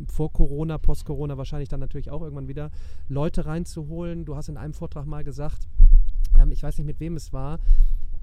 [0.08, 2.70] Vor Corona, post Corona wahrscheinlich dann natürlich auch irgendwann wieder
[3.08, 4.24] Leute reinzuholen.
[4.24, 5.66] Du hast in einem Vortrag mal gesagt,
[6.38, 7.58] ähm, ich weiß nicht mit wem es war,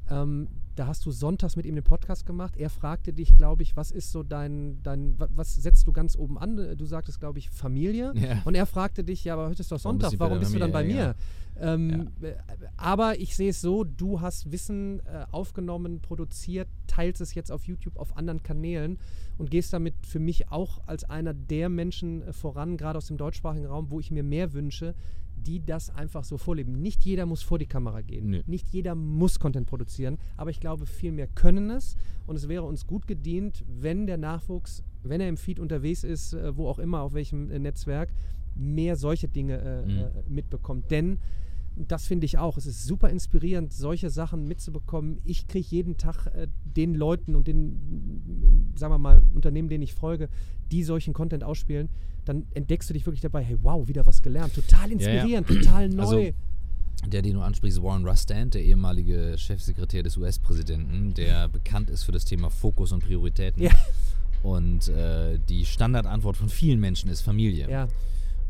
[0.09, 2.57] ähm, da hast du sonntags mit ihm den Podcast gemacht.
[2.57, 6.17] Er fragte dich, glaube ich, was ist so dein, dein, wa- was setzt du ganz
[6.17, 6.75] oben an?
[6.77, 8.11] Du sagtest, glaube ich, Familie.
[8.15, 8.41] Ja.
[8.43, 10.53] Und er fragte dich, ja, aber heute ist doch Warum bist Sonntag, du warum bist
[10.53, 11.07] du dann bei Familie?
[11.07, 11.15] mir?
[11.57, 12.33] Ähm, äh,
[12.75, 17.63] Aber ich sehe es so, du hast Wissen äh, aufgenommen, produziert, teilst es jetzt auf
[17.65, 18.97] YouTube, auf anderen Kanälen
[19.37, 23.15] und gehst damit für mich auch als einer der Menschen äh, voran, gerade aus dem
[23.15, 24.93] deutschsprachigen Raum, wo ich mir mehr wünsche,
[25.37, 26.81] die das einfach so vorleben.
[26.81, 28.41] Nicht jeder muss vor die Kamera gehen, Nö.
[28.47, 32.63] nicht jeder muss Content produzieren, aber ich glaube, viel mehr können es und es wäre
[32.63, 36.79] uns gut gedient, wenn der Nachwuchs, wenn er im Feed unterwegs ist, äh, wo auch
[36.79, 38.11] immer, auf welchem äh, Netzwerk,
[38.55, 39.97] mehr solche Dinge äh, Mhm.
[39.99, 40.89] äh, mitbekommt.
[40.89, 41.19] Denn
[41.77, 42.55] das finde ich auch.
[42.57, 45.19] Es ist super inspirierend, solche Sachen mitzubekommen.
[45.25, 49.93] Ich kriege jeden Tag äh, den Leuten und den, sagen wir mal, Unternehmen, denen ich
[49.93, 50.29] folge,
[50.71, 51.89] die solchen Content ausspielen.
[52.25, 54.53] Dann entdeckst du dich wirklich dabei, hey, wow, wieder was gelernt.
[54.55, 55.11] Total Ja, ja.
[55.13, 56.01] inspirierend, total neu.
[56.03, 56.29] Also,
[57.07, 62.11] Der, den du ansprichst, Warren Rustand, der ehemalige Chefsekretär des US-Präsidenten, der bekannt ist für
[62.11, 63.61] das Thema Fokus und Prioritäten.
[63.63, 63.71] Ja.
[64.43, 67.69] Und äh, die Standardantwort von vielen Menschen ist Familie.
[67.69, 67.87] ja,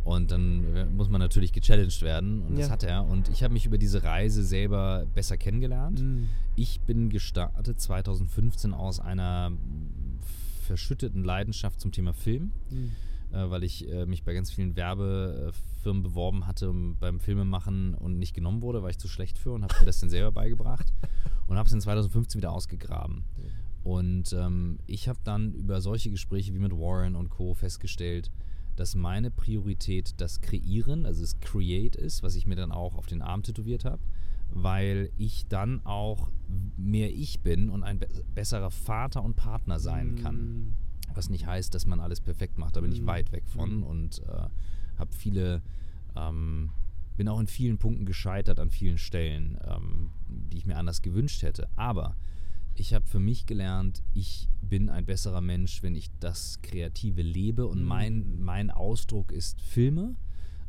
[0.03, 2.41] Und dann äh, muss man natürlich gechallenged werden.
[2.43, 2.71] Und das Ja.
[2.73, 3.03] hat er.
[3.05, 6.01] Und ich habe mich über diese Reise selber besser kennengelernt.
[6.01, 6.23] Mm.
[6.55, 9.51] Ich bin gestartet 2015 aus einer
[10.61, 12.87] verschütteten Leidenschaft zum Thema Film, Mm.
[13.31, 18.33] Äh, weil ich äh, mich bei ganz vielen Werbefirmen beworben hatte beim Filmemachen und nicht
[18.33, 20.93] genommen wurde, weil ich zu schlecht für und habe mir das dann selber beigebracht
[21.47, 23.23] und habe es in 2015 wieder ausgegraben.
[23.83, 27.53] Und ähm, ich habe dann über solche Gespräche wie mit Warren und Co.
[27.53, 28.31] festgestellt,
[28.75, 33.05] dass meine Priorität das Kreieren, also das Create ist, was ich mir dann auch auf
[33.05, 34.01] den Arm tätowiert habe,
[34.49, 36.29] weil ich dann auch
[36.77, 40.75] mehr ich bin und ein be besserer Vater und Partner sein kann.
[41.15, 43.07] Was nicht heißt, dass man alles perfekt macht, da bin ich Mhm.
[43.07, 43.83] weit weg von Mhm.
[43.83, 44.47] und äh,
[44.99, 45.61] habe viele,
[46.15, 46.69] ähm,
[47.17, 51.41] bin auch in vielen Punkten gescheitert an vielen Stellen, ähm, die ich mir anders gewünscht
[51.43, 51.69] hätte.
[51.77, 52.15] Aber
[52.75, 57.65] ich habe für mich gelernt, ich bin ein besserer Mensch, wenn ich das Kreative lebe
[57.67, 57.87] und Mhm.
[57.87, 60.15] mein, mein Ausdruck ist Filme.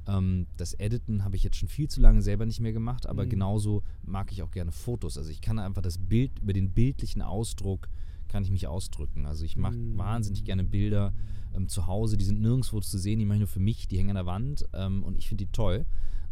[0.07, 3.25] Ähm, das Editen habe ich jetzt schon viel zu lange selber nicht mehr gemacht, aber
[3.25, 3.31] Mhm.
[3.31, 5.19] genauso mag ich auch gerne Fotos.
[5.19, 7.89] Also ich kann einfach das Bild, über den bildlichen Ausdruck
[8.29, 9.27] kann ich mich ausdrücken.
[9.27, 9.99] Also ich mache Mhm.
[9.99, 11.13] wahnsinnig gerne Bilder
[11.55, 13.99] ähm, zu Hause, die sind nirgendwo zu sehen, die mache ich nur für mich, die
[13.99, 15.87] hängen an der Wand ähm, und ich finde die toll.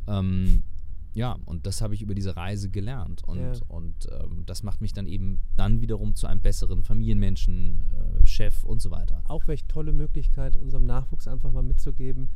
[0.06, 0.62] Ähm,
[1.14, 3.22] ja, und das habe ich über diese Reise gelernt.
[3.24, 3.52] Und, Ja.
[3.68, 7.78] und ähm, das macht mich dann eben dann wiederum zu einem besseren Familienmenschen,
[8.22, 9.22] äh, Chef und so weiter.
[9.28, 12.28] Auch welche tolle Möglichkeit, unserem Nachwuchs einfach mal mitzugeben,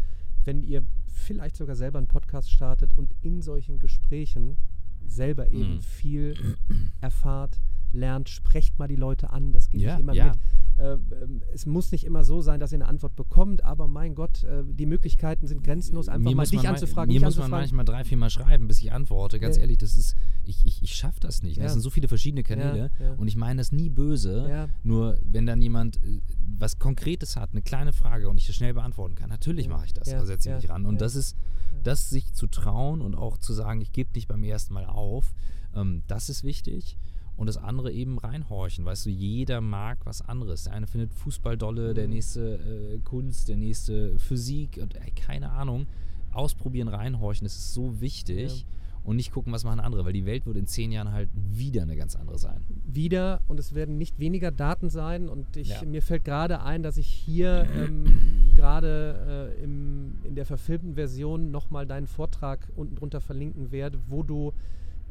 [0.44, 4.56] wenn ihr vielleicht sogar selber einen Podcast startet und in solchen Gesprächen
[5.04, 5.80] selber eben Mhm.
[5.80, 6.56] viel
[7.00, 7.60] erfahrt,
[7.92, 10.26] lernt, sprecht mal die Leute an, das gebe Ja, ich immer ja.
[10.26, 10.38] mit.
[10.78, 14.14] Äh, ähm, es muss nicht immer so sein, dass ihr eine Antwort bekommt, aber mein
[14.14, 17.08] Gott, äh, die Möglichkeiten sind grenzenlos, einfach mir mal muss dich man anzufragen.
[17.08, 17.62] Mir mich muss man anzufragen.
[17.62, 19.40] manchmal drei, vier Mal schreiben, bis ich antworte.
[19.40, 19.62] Ganz Ja.
[19.62, 20.14] ehrlich, das ist,
[20.44, 21.56] ich, ich, ich schaffe das nicht.
[21.56, 21.64] Ja.
[21.64, 24.68] Das sind so viele verschiedene Kanäle und ich meine das nie böse.
[24.84, 26.20] Nur wenn dann jemand äh,
[26.58, 29.94] was Konkretes hat, eine kleine Frage und ich das schnell beantworten kann, natürlich mache ich
[29.94, 30.08] das.
[30.08, 30.86] Da setze ich mich ran.
[30.86, 31.36] Und das ist,
[31.82, 35.34] das sich zu trauen und auch zu sagen, ich gebe nicht beim ersten Mal auf,
[35.74, 36.96] ähm, das ist wichtig.
[37.38, 38.84] Und das andere eben reinhorchen.
[38.84, 40.64] Weißt du, jeder mag was anderes.
[40.64, 42.12] Der eine findet Fußball dolle, der Mhm.
[42.14, 45.86] nächste äh, Kunst, der nächste Physik und ey, keine Ahnung.
[46.32, 48.66] Ausprobieren, reinhorchen, das ist so wichtig.
[49.04, 51.80] Und nicht gucken, was machen andere, weil die Welt wird in zehn Jahren halt wieder
[51.82, 52.60] eine ganz andere sein.
[52.84, 55.84] wieder und es werden nicht weniger Daten sein und ich, Ja.
[55.86, 58.04] mir fällt gerade ein, dass ich hier ähm,
[58.56, 64.52] gerade äh, in der verfilmten Version nochmal deinen Vortrag unten drunter verlinken werde, wo du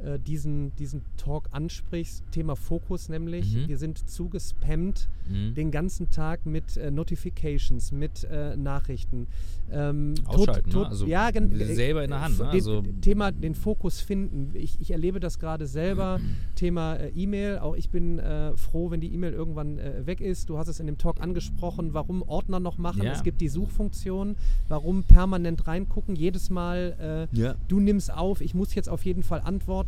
[0.03, 3.55] äh, diesen, diesen Talk ansprichst, Thema Fokus nämlich.
[3.55, 3.67] Mhm.
[3.67, 5.55] Wir sind zugespammt Mhm.
[5.55, 9.27] den ganzen Tag mit äh, Notifications, mit äh, Nachrichten.
[9.69, 10.87] Ähm, Ausschalten, ne?
[10.87, 11.29] Also ja,
[11.75, 12.45] selber in der Hand, ne?
[12.45, 14.51] Den, Also- Thema den Fokus finden.
[14.53, 16.21] Ich, ich erlebe das gerade selber.
[16.55, 17.59] Thema äh, E-Mail.
[17.59, 20.49] Auch ich bin äh, froh, wenn die E-Mail irgendwann äh, weg ist.
[20.49, 23.03] Du hast es in dem Talk angesprochen, warum Ordner noch machen.
[23.03, 23.11] Ja.
[23.11, 24.37] Es gibt die Suchfunktion.
[24.69, 26.15] Warum permanent reingucken.
[26.15, 27.55] Jedes Mal, äh, Ja.
[27.67, 29.86] du nimmst auf, ich muss jetzt auf jeden Fall antworten.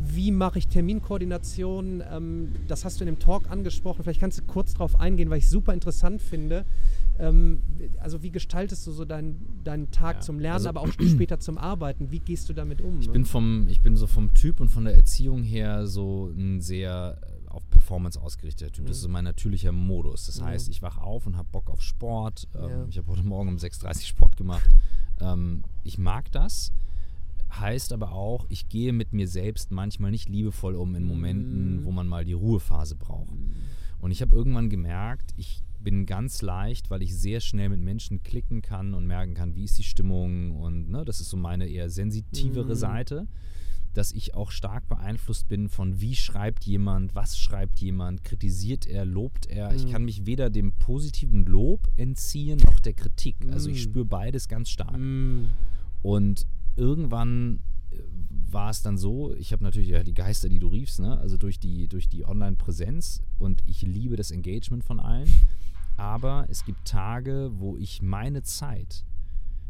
[0.00, 2.02] Wie mache ich Terminkoordination?
[2.10, 4.02] Ähm, das hast du in dem Talk angesprochen.
[4.02, 6.64] Vielleicht kannst du kurz darauf eingehen, weil ich es super interessant finde.
[7.18, 7.62] Ähm,
[8.00, 11.40] also wie gestaltest du so deinen, deinen Tag Ja, zum Lernen, also- aber auch später
[11.40, 12.10] zum Arbeiten?
[12.10, 13.00] Wie gehst du damit um?
[13.00, 13.12] Ich ne?
[13.14, 17.18] bin vom, ich bin so vom Typ und von der Erziehung her so ein sehr
[17.22, 18.86] äh, auf Performance ausgerichteter Typ.
[18.86, 20.26] Das ist so mein natürlicher Modus.
[20.26, 20.44] Das Mhm.
[20.46, 22.48] heißt, ich wache auf und habe Bock auf Sport.
[22.54, 22.84] Ähm, Ja.
[22.90, 24.68] Ich habe heute Morgen um 6.30 Uhr Sport gemacht.
[25.20, 26.72] Ähm, ich mag das.
[27.52, 31.84] Heißt aber auch, ich gehe mit mir selbst manchmal nicht liebevoll um in Momenten, Mhm.
[31.84, 33.32] wo man mal die Ruhephase braucht.
[34.00, 38.22] Und ich habe irgendwann gemerkt, ich bin ganz leicht, weil ich sehr schnell mit Menschen
[38.22, 41.66] klicken kann und merken kann, wie ist die Stimmung und ne, das ist so meine
[41.68, 42.78] eher sensitivere Mhm.
[42.78, 43.26] Seite,
[43.94, 49.06] dass ich auch stark beeinflusst bin von wie schreibt jemand, was schreibt jemand, kritisiert er,
[49.06, 49.74] lobt er.
[49.74, 49.90] Ich Mhm.
[49.92, 53.36] kann mich weder dem positiven Lob entziehen noch der Kritik.
[53.52, 53.90] Also ich Mhm.
[53.90, 54.98] spüre beides ganz stark.
[54.98, 55.44] Mm,
[56.02, 56.46] Und
[56.76, 57.60] irgendwann
[57.90, 57.98] äh,
[58.50, 61.18] war es dann so, ich habe natürlich ja die Geister, die du riefst, ne?
[61.18, 65.28] also durch die, durch die Online-Präsenz und ich liebe das Engagement von allen,
[65.96, 69.04] aber es gibt Tage, wo ich meine Zeit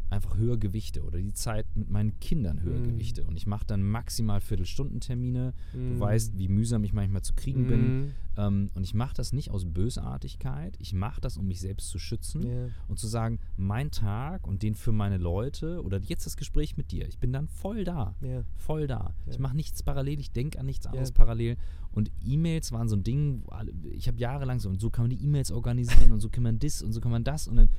[0.09, 2.83] einfach höher gewichte oder die Zeit mit meinen Kindern höher Mhm.
[2.93, 5.53] gewichte und ich mache dann maximal Viertelstundentermine.
[5.73, 8.01] Du mm, weißt, wie mühsam ich manchmal zu kriegen bin.
[8.05, 11.89] mm, Ähm, und ich mache das nicht aus Bösartigkeit, ich mache das, um mich selbst
[11.89, 12.67] zu schützen ja.
[12.87, 16.91] und zu sagen, mein Tag und den für meine Leute oder jetzt das Gespräch mit
[16.91, 18.43] dir, ich bin dann voll da, Ja.
[18.55, 19.15] voll da.
[19.25, 19.31] Ja.
[19.33, 21.57] Ich mache nichts parallel, ich denke an nichts anderes parallel.
[21.91, 25.17] Und E-Mails waren so ein Ding, alle- ich habe jahrelang so, und so kann man
[25.17, 27.69] die E-Mails organisieren und so kann man das und so kann man das und dann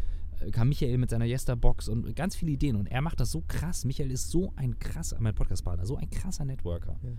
[0.53, 3.85] kam Michael mit seiner Jester-Box und ganz viele Ideen und er macht das so krass.
[3.85, 6.99] Michael ist so ein krasser, mein Podcast-Partner, so ein krasser Networker.
[7.03, 7.11] Ja.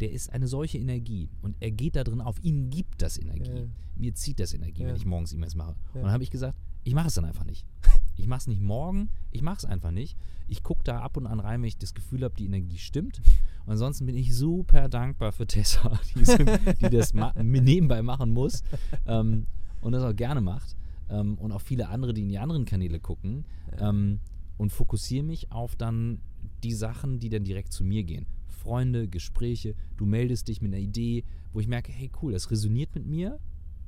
[0.00, 2.42] Der ist eine solche Energie und er geht da drin auf.
[2.42, 3.50] Ihm gibt das Energie.
[3.60, 3.66] Ja.
[3.96, 4.88] Mir zieht das Energie, Ja.
[4.88, 5.76] wenn ich morgens E-Mails mache.
[5.94, 7.64] Und dann habe ich gesagt, ich mache es dann einfach nicht.
[8.16, 10.16] Ich mache es nicht morgen, ich mache es einfach nicht.
[10.46, 13.20] Ich gucke da ab und an rein, wenn ich das Gefühl habe, die Energie stimmt.
[13.66, 16.22] Und ansonsten bin ich super dankbar für Tessa, die,
[16.80, 18.62] die das nebenbei machen muss
[19.06, 19.48] ähm,
[19.80, 20.76] und das auch gerne macht.
[21.08, 23.44] Ähm, und auch viele andere, die in die anderen Kanäle gucken.
[23.78, 24.20] Ähm,
[24.56, 26.20] und fokussiere mich auf dann
[26.62, 28.26] die Sachen, die dann direkt zu mir gehen.
[28.48, 32.94] Freunde, Gespräche, du meldest dich mit einer Idee, wo ich merke, hey cool, das resoniert
[32.94, 33.38] mit mir,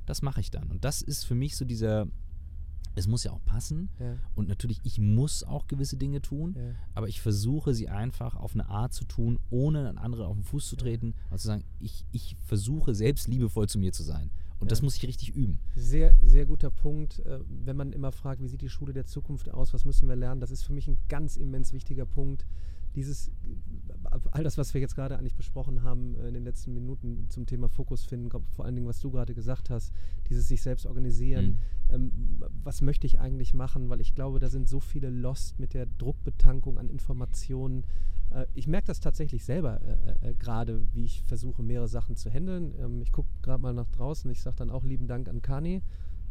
[0.05, 0.69] das mache ich dann.
[0.69, 2.05] Und das ist für mich so dieser,
[2.95, 4.17] es muss ja auch passen Ja.
[4.35, 6.75] und natürlich, ich muss auch gewisse Dinge tun, Ja.
[6.93, 10.43] aber ich versuche sie einfach auf eine Art zu tun, ohne an andere auf den
[10.43, 14.29] Fuß zu treten und zu sagen, ich, ich versuche selbst liebevoll zu mir zu sein.
[14.59, 14.85] Und das Ja.
[14.85, 15.59] muss ich richtig üben.
[15.75, 17.19] Sehr, sehr guter Punkt.
[17.19, 20.15] Äh, wenn man immer fragt, wie sieht die Schule der Zukunft aus, was müssen wir
[20.15, 22.45] lernen, das ist für mich ein ganz immens wichtiger Punkt.
[22.95, 23.29] Dieses,
[24.31, 27.45] all das, was wir jetzt gerade eigentlich besprochen haben äh, in den letzten Minuten zum
[27.45, 29.91] Thema Fokus finden, vor allen Dingen, was du gerade gesagt hast,
[30.29, 31.59] dieses sich selbst organisieren.
[31.89, 32.11] Ähm,
[32.63, 33.89] was möchte ich eigentlich machen?
[33.89, 37.83] Weil ich glaube, da sind so viele Lost mit der Druckbetankung an Informationen.
[38.31, 42.29] Äh, ich merke das tatsächlich selber äh, äh, gerade, wie ich versuche, mehrere Sachen zu
[42.29, 42.73] handeln.
[42.79, 44.29] Ähm, ich gucke gerade mal nach draußen.
[44.31, 45.81] Ich sage dann auch lieben Dank an Kani.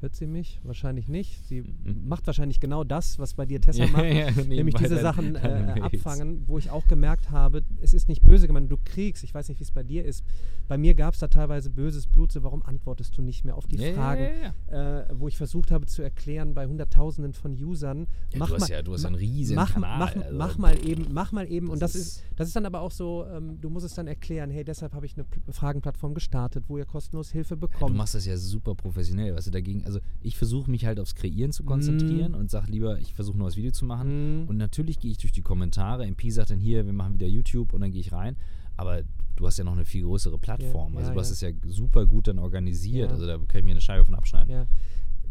[0.00, 0.60] Hört sie mich?
[0.62, 1.46] Wahrscheinlich nicht.
[1.46, 2.06] Sie Mhm.
[2.06, 4.02] macht wahrscheinlich genau das, was bei dir Tessa macht.
[4.04, 8.46] nämlich nebenbei diese Sachen äh, abfangen, wo ich auch gemerkt habe, es ist nicht böse
[8.46, 10.22] gemeint, du kriegst, ich weiß nicht, wie es bei dir ist.
[10.68, 13.66] Bei mir gab es da teilweise böses Blut, so warum antwortest du nicht mehr auf
[13.66, 15.00] die Ja, ja, Fragen, ja, ja.
[15.00, 18.06] Äh, wo ich versucht habe zu erklären bei Hunderttausenden von Usern.
[18.32, 20.58] Ja, mach du hast mal, ja- du hast einen riesen mach, Kanal, Mach, also- mach
[20.58, 21.68] mal eben, mach mal eben.
[21.70, 24.06] Und Das das ist- das ist dann aber auch so, ähm, du musst es dann
[24.08, 27.96] erklären, hey, deshalb habe ich eine Pl- Fragenplattform gestartet, wo ihr kostenlos Hilfe Du bekommt.
[27.96, 29.34] machst das ja super professionell.
[29.34, 32.98] Weißt du, dagegen, also ich versuche mich halt aufs Kreieren zu konzentrieren und sage lieber,
[32.98, 34.42] ich versuche nur das Video zu machen.
[34.42, 34.48] Mhm.
[34.48, 36.04] Und natürlich gehe ich durch die Kommentare.
[36.04, 38.36] MP sagt dann hier, wir machen wieder YouTube und dann gehe ich rein.
[38.76, 39.02] Aber
[39.36, 40.92] du hast ja noch eine viel größere Plattform.
[40.92, 43.10] Ja, also ja, du hast es ja super gut dann organisiert.
[43.10, 44.66] Also da kann ich mir eine Scheibe von abschneiden.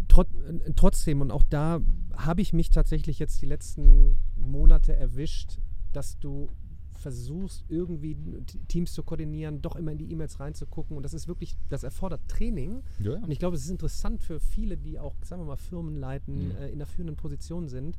[0.08, 1.82] Trot äh, trotzdem, und auch da
[2.16, 5.60] habe ich mich tatsächlich jetzt die letzten Monate erwischt,
[5.92, 6.50] dass du
[7.06, 8.18] versuchst, irgendwie
[8.68, 10.98] Teams zu koordinieren, doch immer in die E-Mails reinzugucken.
[10.98, 12.82] Und das ist wirklich, das erfordert Training.
[13.00, 13.18] Ja, ja.
[13.24, 16.46] Und ich glaube, es ist interessant für viele, die auch, sagen wir mal, Firmen leiten,
[16.48, 16.52] Mhm.
[16.56, 17.96] äh, in der führenden Position sind.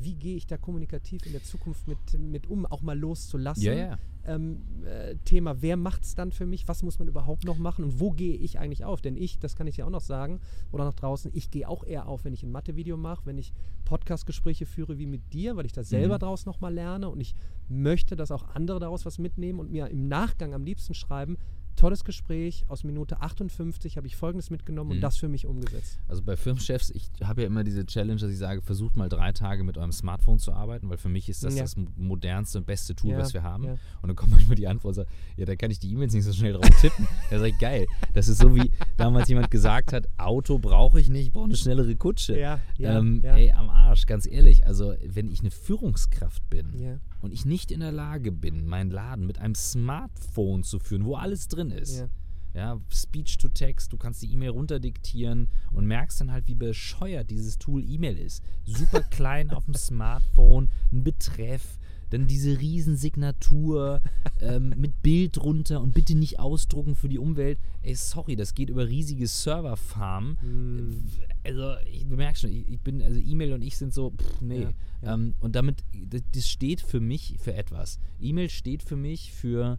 [0.00, 3.62] Wie gehe ich da kommunikativ in der Zukunft mit, mit um, auch mal loszulassen?
[3.64, 3.98] Ja.
[4.34, 7.84] Ähm, äh, Thema, wer macht es dann für mich, was muss man überhaupt noch machen
[7.84, 9.00] und wo gehe ich eigentlich auf?
[9.00, 10.40] Denn ich, das kann ich dir auch noch sagen,
[10.72, 13.52] oder nach draußen, ich gehe auch eher auf, wenn ich ein Mathe-Video mache, wenn ich
[13.84, 16.20] Podcast-Gespräche führe wie mit dir, weil ich da selber Mhm.
[16.20, 17.34] draus nochmal lerne und ich
[17.68, 21.36] möchte, dass auch andere daraus was mitnehmen und mir im Nachgang am liebsten schreiben,
[21.80, 24.96] tolles Gespräch, aus Minute 58 habe ich Folgendes mitgenommen Mhm.
[24.96, 25.98] und das für mich umgesetzt.
[26.08, 29.32] Also bei Firmenchefs, ich habe ja immer diese Challenge, dass ich sage, versucht mal drei
[29.32, 31.62] Tage mit eurem Smartphone zu arbeiten, weil für mich ist das Ja.
[31.62, 33.64] das mo- modernste und beste Tool, Ja, was wir haben.
[33.64, 33.72] ja.
[34.02, 35.04] Und dann kommt manchmal die Antwort, so,
[35.36, 37.08] ja, da kann ich die E-Mails nicht so schnell drauf tippen.
[37.30, 37.86] da sage ich, geil.
[38.14, 41.56] Das ist so wie damals jemand gesagt hat, Auto brauche ich nicht, ich brauche eine
[41.56, 42.38] schnellere Kutsche.
[42.38, 43.22] Ja, ähm.
[43.24, 44.66] Ey, am Arsch, ganz ehrlich.
[44.66, 47.00] Also wenn ich eine Führungskraft bin.
[47.20, 51.14] Und ich nicht in der Lage bin, meinen Laden mit einem Smartphone zu führen, wo
[51.16, 52.08] alles drin ist, Ja.
[52.54, 57.30] ja, Speech to Text, du kannst die E-Mail runterdiktieren und merkst dann halt, wie bescheuert
[57.30, 58.42] dieses Tool E-Mail ist.
[58.64, 61.78] Super klein auf dem Smartphone, ein Betreff,
[62.10, 64.00] dann diese Riesensignatur
[64.40, 67.58] ähm, mit Bild drunter und bitte nicht ausdrucken für die Umwelt.
[67.82, 70.36] Ey, sorry, das geht über riesige Serverfarmen.
[70.42, 71.04] Mm.
[71.44, 74.62] Also, ich bemerke schon, ich, ich bin, also E-Mail und ich sind so, pff, nee.
[74.62, 75.14] Ja, ja.
[75.14, 77.98] Ähm, und damit, das, das steht für mich für etwas.
[78.20, 79.78] E-Mail steht für mich für,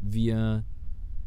[0.00, 0.64] wir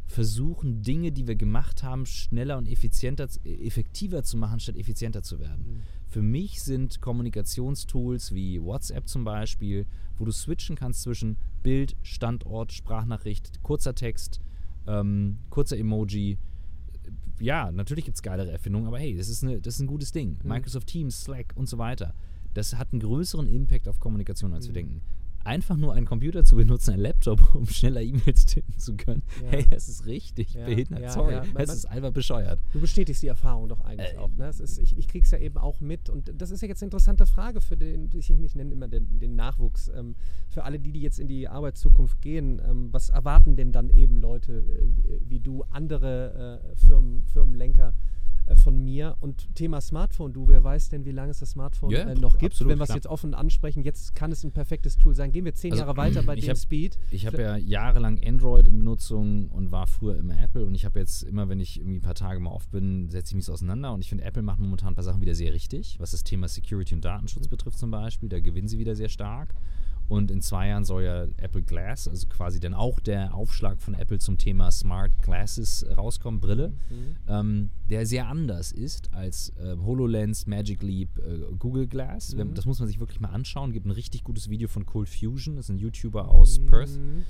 [0.08, 5.22] versuchen, Dinge, die wir gemacht haben, schneller und effizienter, z- effektiver zu machen, statt effizienter
[5.22, 5.64] zu werden.
[5.66, 5.82] Mhm.
[6.08, 9.86] Für mich sind Kommunikationstools wie WhatsApp zum Beispiel,
[10.18, 14.40] wo du switchen kannst zwischen Bild, Standort, Sprachnachricht, kurzer Text,
[14.86, 16.38] ähm, kurzer Emoji.
[17.40, 20.12] Ja, natürlich gibt es geilere Erfindungen, aber hey, das ist, eine, das ist ein gutes
[20.12, 20.38] Ding.
[20.42, 20.48] Mhm.
[20.48, 22.14] Microsoft Teams, Slack und so weiter.
[22.54, 24.74] Das hat einen größeren Impact auf Kommunikation, als wir Mhm.
[24.74, 25.00] denken.
[25.46, 29.22] Einfach nur einen Computer zu benutzen, einen Laptop, um schneller E-Mails tippen zu können.
[29.44, 29.50] Ja.
[29.50, 31.00] Hey, das ist richtig Ja, behindert.
[31.00, 32.58] ja, Sorry, das ist einfach bescheuert.
[32.72, 34.30] Du bestätigst die Erfahrung doch eigentlich Äh, auch.
[34.36, 34.46] Ne?
[34.48, 36.10] Es ist, ich ich kriege es ja eben auch mit.
[36.10, 39.18] Und das ist ja jetzt eine interessante Frage für den, ich, ich nenne immer den,
[39.18, 39.88] den Nachwuchs.
[39.96, 40.16] Ähm,
[40.48, 44.16] für alle, die, die jetzt in die Arbeitszukunft gehen, ähm, was erwarten denn dann eben
[44.16, 47.94] Leute äh, wie- du, andere äh, Firmen, Firmenlenker
[48.54, 49.16] von mir?
[49.20, 52.38] Und Thema Smartphone, du, wer weiß denn, wie lange es das Smartphone Ja, äh, noch
[52.38, 52.52] gibt?
[52.52, 55.32] absolut, Wenn wir es jetzt offen ansprechen, jetzt kann es ein perfektes Tool sein.
[55.32, 56.98] Gehen wir zehn Also, Jahre weiter bei dem hab- Speed.
[57.10, 60.98] Ich habe ja jahrelang Android in Benutzung und war früher immer Apple und ich habe
[61.00, 63.52] jetzt immer, wenn ich irgendwie ein paar Tage mal off bin, setze ich mich so
[63.52, 66.22] auseinander und ich finde, Apple macht momentan ein paar Sachen wieder sehr richtig, was das
[66.22, 68.28] Thema Security und Datenschutz betrifft zum Beispiel.
[68.28, 69.54] Da gewinnen sie wieder sehr stark.
[70.08, 73.94] Und in zwei Jahren soll ja Apple Glass, also quasi dann auch der Aufschlag von
[73.94, 77.16] Apple zum Thema Smart Glasses rauskommen, Brille, Mhm.
[77.28, 82.34] ähm, der sehr anders ist als äh, HoloLens, Magic Leap, äh, Google Glass.
[82.36, 82.54] Mhm.
[82.54, 83.72] Das muss man sich wirklich mal anschauen.
[83.72, 87.24] Gibt ein richtig gutes Video von Cold Fusion, das ist ein YouTuber aus Perth Mhm.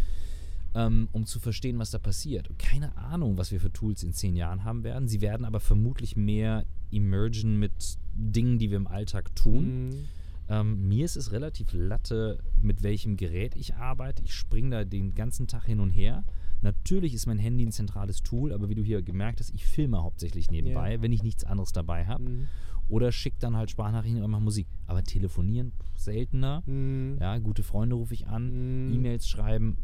[0.74, 2.50] ähm, um zu verstehen, was da passiert.
[2.50, 5.08] Und keine Ahnung, was wir für Tools in zehn Jahren haben werden.
[5.08, 10.04] Sie werden aber vermutlich mehr emergen mit Dingen, die wir im Alltag tun.
[10.48, 14.22] Ähm, mir ist es relativ latte, mit welchem Gerät ich arbeite.
[14.22, 16.24] Ich springe da den ganzen Tag hin und her.
[16.62, 20.02] Natürlich ist mein Handy ein zentrales Tool, aber wie du hier gemerkt hast, ich filme
[20.02, 21.02] hauptsächlich nebenbei, Ja.
[21.02, 22.22] wenn ich nichts anderes dabei habe.
[22.22, 22.48] Mhm.
[22.88, 24.66] Oder schicke dann halt Sprachnachrichten oder mache Musik.
[24.86, 26.62] Aber telefonieren seltener.
[26.66, 27.18] Mhm.
[27.20, 28.94] Ja, gute Freunde rufe ich an, Mhm.
[28.94, 29.78] E-Mails schreiben.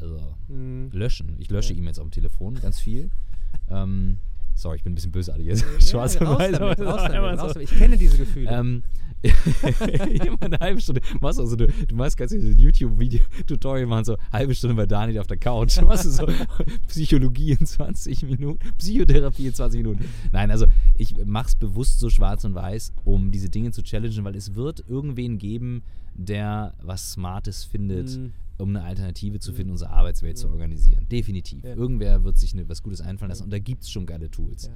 [0.00, 0.90] Also Mhm.
[0.92, 1.34] löschen.
[1.38, 1.80] Ich lösche Ja.
[1.80, 3.10] E-Mails auf dem Telefon, ganz viel.
[3.68, 4.18] ähm,
[4.54, 5.62] sorry, ich bin ein bisschen bösartig jetzt.
[5.62, 6.58] Ja, Schwarz und weiß.
[6.58, 7.60] damit, so damit, raus so.
[7.60, 8.50] Ich kenne diese Gefühle.
[8.50, 8.82] Ähm,
[9.24, 11.00] immer eine halbe Stunde.
[11.20, 15.26] Machst du, so, du, du machst ganz YouTube-Video-Tutorial machen, so halbe Stunde bei Daniel auf
[15.26, 15.80] der Couch.
[15.82, 16.26] Machst du so
[16.88, 20.04] Psychologie in 20 Minuten, Psychotherapie in 20 Minuten.
[20.32, 24.36] Nein, also ich mach's bewusst so schwarz und weiß, um diese Dinge zu challengen, weil
[24.36, 25.82] es wird irgendwen geben,
[26.14, 28.32] der was Smartes findet, Mhm.
[28.58, 29.56] Um eine Alternative zu Mhm.
[29.56, 30.52] finden, unsere Arbeitswelt zu Ja.
[30.52, 31.06] organisieren.
[31.08, 31.64] Definitiv.
[31.64, 34.70] Irgendwer wird sich ne, was Gutes einfallen lassen und da gibt es schon geile Tools.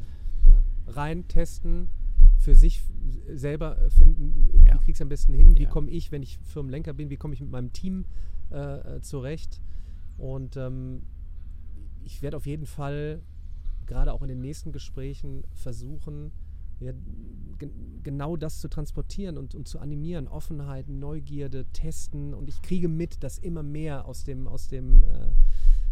[0.87, 1.89] Rein testen,
[2.39, 2.83] für sich
[3.35, 4.77] selber finden, wie Ja.
[4.79, 5.69] kriege ich es am besten hin, wie Ja.
[5.69, 8.05] komme ich, wenn ich Firmenlenker bin, wie komme ich mit meinem Team
[8.51, 9.61] äh, äh, zurecht.
[10.17, 11.03] Und ähm,
[12.05, 13.21] ich werde auf jeden Fall,
[13.87, 16.33] gerade auch in den nächsten Gesprächen, versuchen,
[16.81, 16.93] ja,
[17.59, 17.73] gen
[18.03, 20.29] genau das zu transportieren und, und zu animieren.
[20.29, 22.33] Offenheit, Neugierde, Testen.
[22.33, 25.31] Und ich kriege mit, dass immer mehr aus dem, aus dem, äh,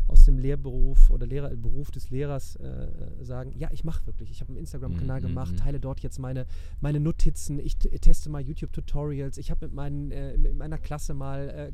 [0.08, 2.88] aus dem Lehrberuf oder Lehrer, Beruf des Lehrers äh,
[3.20, 4.30] sagen, ja, ich mache wirklich.
[4.30, 5.56] Ich habe einen Instagram-Kanal Mhm, gemacht, mhm.
[5.56, 6.46] teile dort jetzt meine,
[6.80, 11.72] meine Notizen, ich teste mal YouTube-Tutorials, ich habe mit, meinen, äh, mit meiner Klasse mal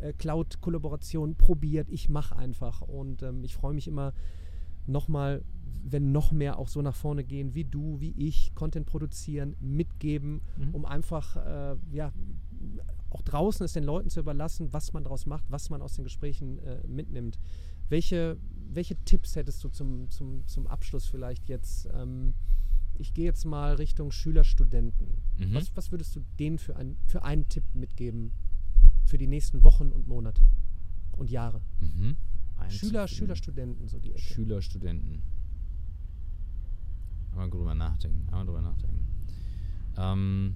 [0.00, 2.80] äh, äh, Cloud-Kollaboration probiert, ich mache einfach.
[2.80, 4.14] Und ähm, ich freue mich immer
[4.86, 5.42] nochmal,
[5.84, 10.40] wenn noch mehr auch so nach vorne gehen, wie du, wie ich, Content produzieren, mitgeben,
[10.58, 10.74] Mhm.
[10.74, 12.12] um einfach, äh, ja,
[13.10, 16.04] auch draußen es den Leuten zu überlassen, was man daraus macht, was man aus den
[16.04, 17.38] Gesprächen äh, mitnimmt.
[17.88, 18.36] Welche,
[18.72, 21.88] welche Tipps hättest du zum, zum, zum Abschluss vielleicht jetzt?
[21.94, 22.34] Ähm,
[22.98, 25.18] ich gehe jetzt mal Richtung Schüler, Studenten.
[25.38, 25.54] Mhm.
[25.54, 28.32] Was, was würdest du denen für, ein, für einen Tipp mitgeben
[29.04, 30.42] für die nächsten Wochen und Monate
[31.16, 31.60] und Jahre?
[31.80, 32.16] Mhm.
[32.70, 34.20] Schüler, Schüler, den- Studenten, so die Ecke.
[34.20, 35.22] Schüler, Studenten.
[37.32, 38.26] Einmal drüber nachdenken.
[38.28, 39.06] Einmal drüber nachdenken.
[39.96, 40.54] Ähm,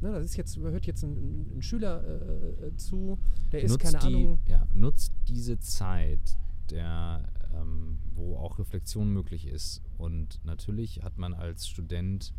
[0.00, 3.16] Ne, das ist jetzt, hört jetzt ein, ein, Schüler äh, äh, zu,
[3.52, 6.36] der ist, nutzt keine die, Ahnung, Ja, nutzt diese Zeit,
[6.68, 9.80] der, ähm, wo auch Reflexion möglich ist.
[9.96, 12.34] Und natürlich hat man als Student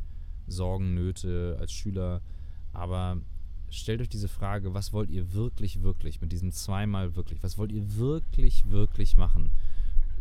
[0.45, 2.21] Sorgen, Nöte, als Schüler,
[2.71, 3.21] aber
[3.75, 7.71] stellt euch diese Frage, was wollt ihr wirklich, wirklich mit diesem zweimal wirklich, was wollt
[7.71, 9.51] ihr wirklich, wirklich machen?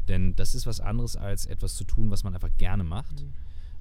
[0.09, 3.23] Denn das ist was anderes als etwas zu tun, was man einfach gerne macht.
[3.23, 3.33] Mhm.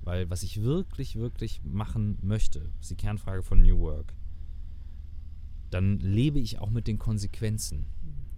[0.04, 4.14] Weil was ich wirklich, wirklich machen möchte, ist die Kernfrage von New Work,
[5.70, 7.86] dann lebe ich auch mit den Konsequenzen,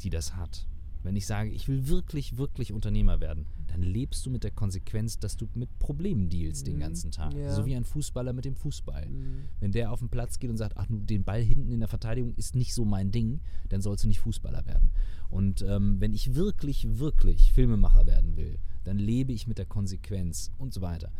[0.02, 0.68] die das hat.
[1.06, 5.20] Wenn ich sage, ich will wirklich, wirklich Unternehmer werden, dann lebst du mit der Konsequenz,
[5.20, 6.80] dass du mit Problemen dealst den Mhm.
[6.80, 7.34] ganzen Tag.
[7.34, 7.54] Ja.
[7.54, 9.08] So wie ein Fußballer mit dem Fußball.
[9.08, 9.44] Mhm.
[9.60, 12.34] Wenn der auf den Platz geht und sagt, ach, den Ball hinten in der Verteidigung
[12.36, 13.40] ist nicht so mein Ding,
[13.70, 14.92] dann sollst du nicht Fußballer werden.
[15.30, 20.52] Und ähm, wenn ich wirklich, wirklich Filmemacher werden will, dann lebe ich mit der Konsequenz
[20.58, 21.12] und so weiter.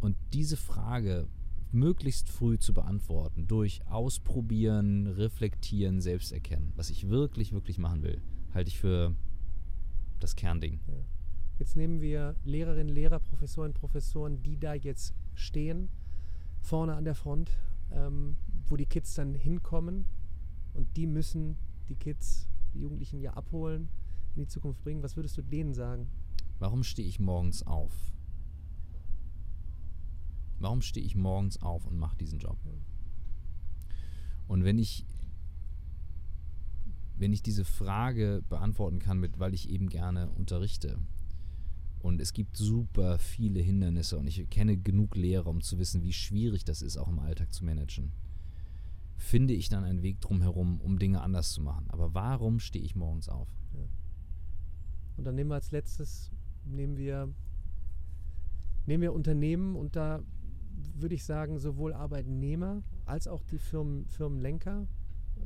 [0.00, 1.28] Und diese Frage
[1.72, 8.20] möglichst früh zu beantworten, durch Ausprobieren, Reflektieren, Selbsterkennen, was ich wirklich, wirklich machen will,
[8.52, 9.14] halte ich für
[10.20, 10.80] das Kernding.
[11.58, 15.88] Jetzt nehmen wir Lehrerinnen, Lehrer, Professorinnen, Professoren, die da jetzt stehen,
[16.60, 17.50] vorne an der Front,
[17.92, 20.06] ähm, wo die Kids dann hinkommen
[20.74, 21.56] und die müssen
[21.88, 23.88] die Kids, die Jugendlichen ja abholen,
[24.36, 25.02] in die Zukunft bringen.
[25.02, 26.08] Was würdest du denen sagen?
[26.58, 27.92] Warum stehe ich morgens auf?
[30.58, 32.58] Warum stehe ich morgens auf und mache diesen Job?
[34.46, 35.06] Und wenn ich,
[37.20, 40.98] wenn ich diese Frage beantworten kann, mit, weil ich eben gerne unterrichte,
[42.00, 46.14] und es gibt super viele Hindernisse und ich kenne genug Lehrer, um zu wissen, wie
[46.14, 48.12] schwierig das ist, auch im Alltag zu managen,
[49.18, 51.84] finde ich dann einen Weg drumherum, um Dinge anders zu machen.
[51.90, 53.48] Aber warum stehe ich morgens auf?
[55.18, 56.30] Und dann nehmen wir als letztes,
[56.64, 57.28] nehmen wir,
[58.86, 60.22] nehmen wir Unternehmen und da
[60.94, 64.86] würde ich sagen, sowohl Arbeitnehmer als auch die Firmen, Firmenlenker.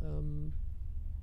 [0.00, 0.52] Ähm,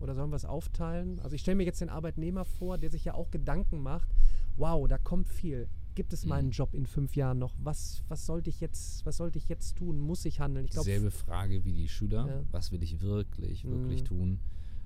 [0.02, 1.20] oder sollen wir es aufteilen?
[1.20, 4.10] Also ich stelle mir jetzt den Arbeitnehmer vor, der sich ja auch Gedanken macht,
[4.58, 5.68] wow, da kommt viel.
[5.95, 6.52] Gibt es meinen Mhm.
[6.52, 7.54] Job in fünf Jahren noch?
[7.62, 9.99] Was, was sollte ich jetzt, was sollte ich jetzt tun?
[9.99, 10.66] Muss ich handeln?
[10.66, 12.28] Ich glaube, Selbe Frage wie die Schüler.
[12.28, 12.43] Ja.
[12.52, 14.06] Was will ich wirklich, wirklich Mhm.
[14.06, 14.39] tun?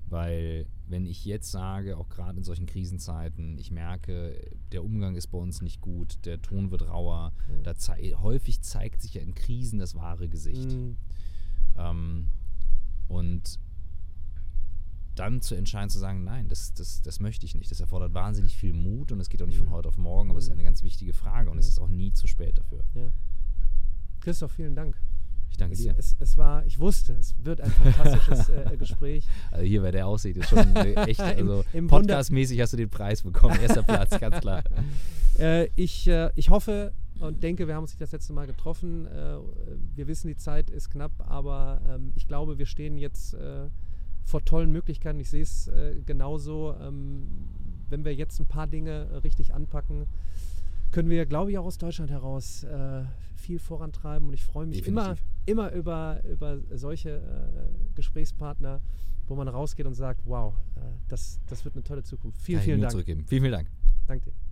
[0.07, 4.39] Weil wenn ich jetzt sage, auch gerade in solchen Krisenzeiten, ich merke,
[4.71, 7.61] der Umgang ist bei uns nicht gut, der Ton wird rauer, Ja.
[7.63, 10.71] da zei häufig zeigt sich ja in Krisen das wahre Gesicht.
[10.71, 10.97] Mm,
[11.77, 12.27] Ähm,
[13.07, 13.59] und
[15.15, 17.71] dann zu entscheiden, zu sagen, nein, das, das, das möchte ich nicht.
[17.71, 19.71] Das erfordert wahnsinnig viel Mut und es geht auch nicht von Mhm.
[19.71, 20.59] heute auf morgen, aber es ist Mhm.
[20.59, 21.71] eine ganz wichtige Frage und es Ja.
[21.71, 22.83] ist auch nie zu spät dafür.
[22.93, 23.11] ja.
[24.21, 24.97] Christoph, vielen Dank.
[25.51, 25.95] Ich danke Es, dir.
[25.97, 29.25] es, es war, ich wusste, es wird ein fantastisches äh, Gespräch.
[29.51, 33.21] Also hier bei der Aussicht ist schon eine echt, also podcastmäßig hast du den Preis
[33.21, 33.57] bekommen.
[33.61, 34.63] Erster Platz, ganz klar.
[35.37, 39.05] Äh, ich, äh, ich hoffe und denke, wir haben uns nicht das letzte Mal getroffen.
[39.05, 39.35] Äh,
[39.93, 43.67] wir wissen, die Zeit ist knapp, aber ähm, ich glaube, wir stehen jetzt äh,
[44.25, 45.19] vor tollen Möglichkeiten.
[45.19, 46.75] Ich sehe es äh, genauso.
[46.81, 47.27] Ähm,
[47.89, 50.07] wenn wir jetzt ein paar Dinge äh, richtig anpacken,
[50.91, 53.03] können wir, glaube ich, auch aus Deutschland heraus äh,
[53.35, 54.27] viel vorantreiben.
[54.27, 55.25] Und ich freue mich immer, Definitiv.
[55.45, 58.81] immer über, über solche äh, Gesprächspartner,
[59.27, 62.41] wo man rausgeht und sagt, wow, äh, das, das wird eine tolle Zukunft.
[62.41, 62.91] Vielen, Kann vielen Dank.
[62.91, 63.25] zurückgeben.
[63.27, 63.69] Vielen, vielen Dank.
[64.07, 64.44] Danke dir.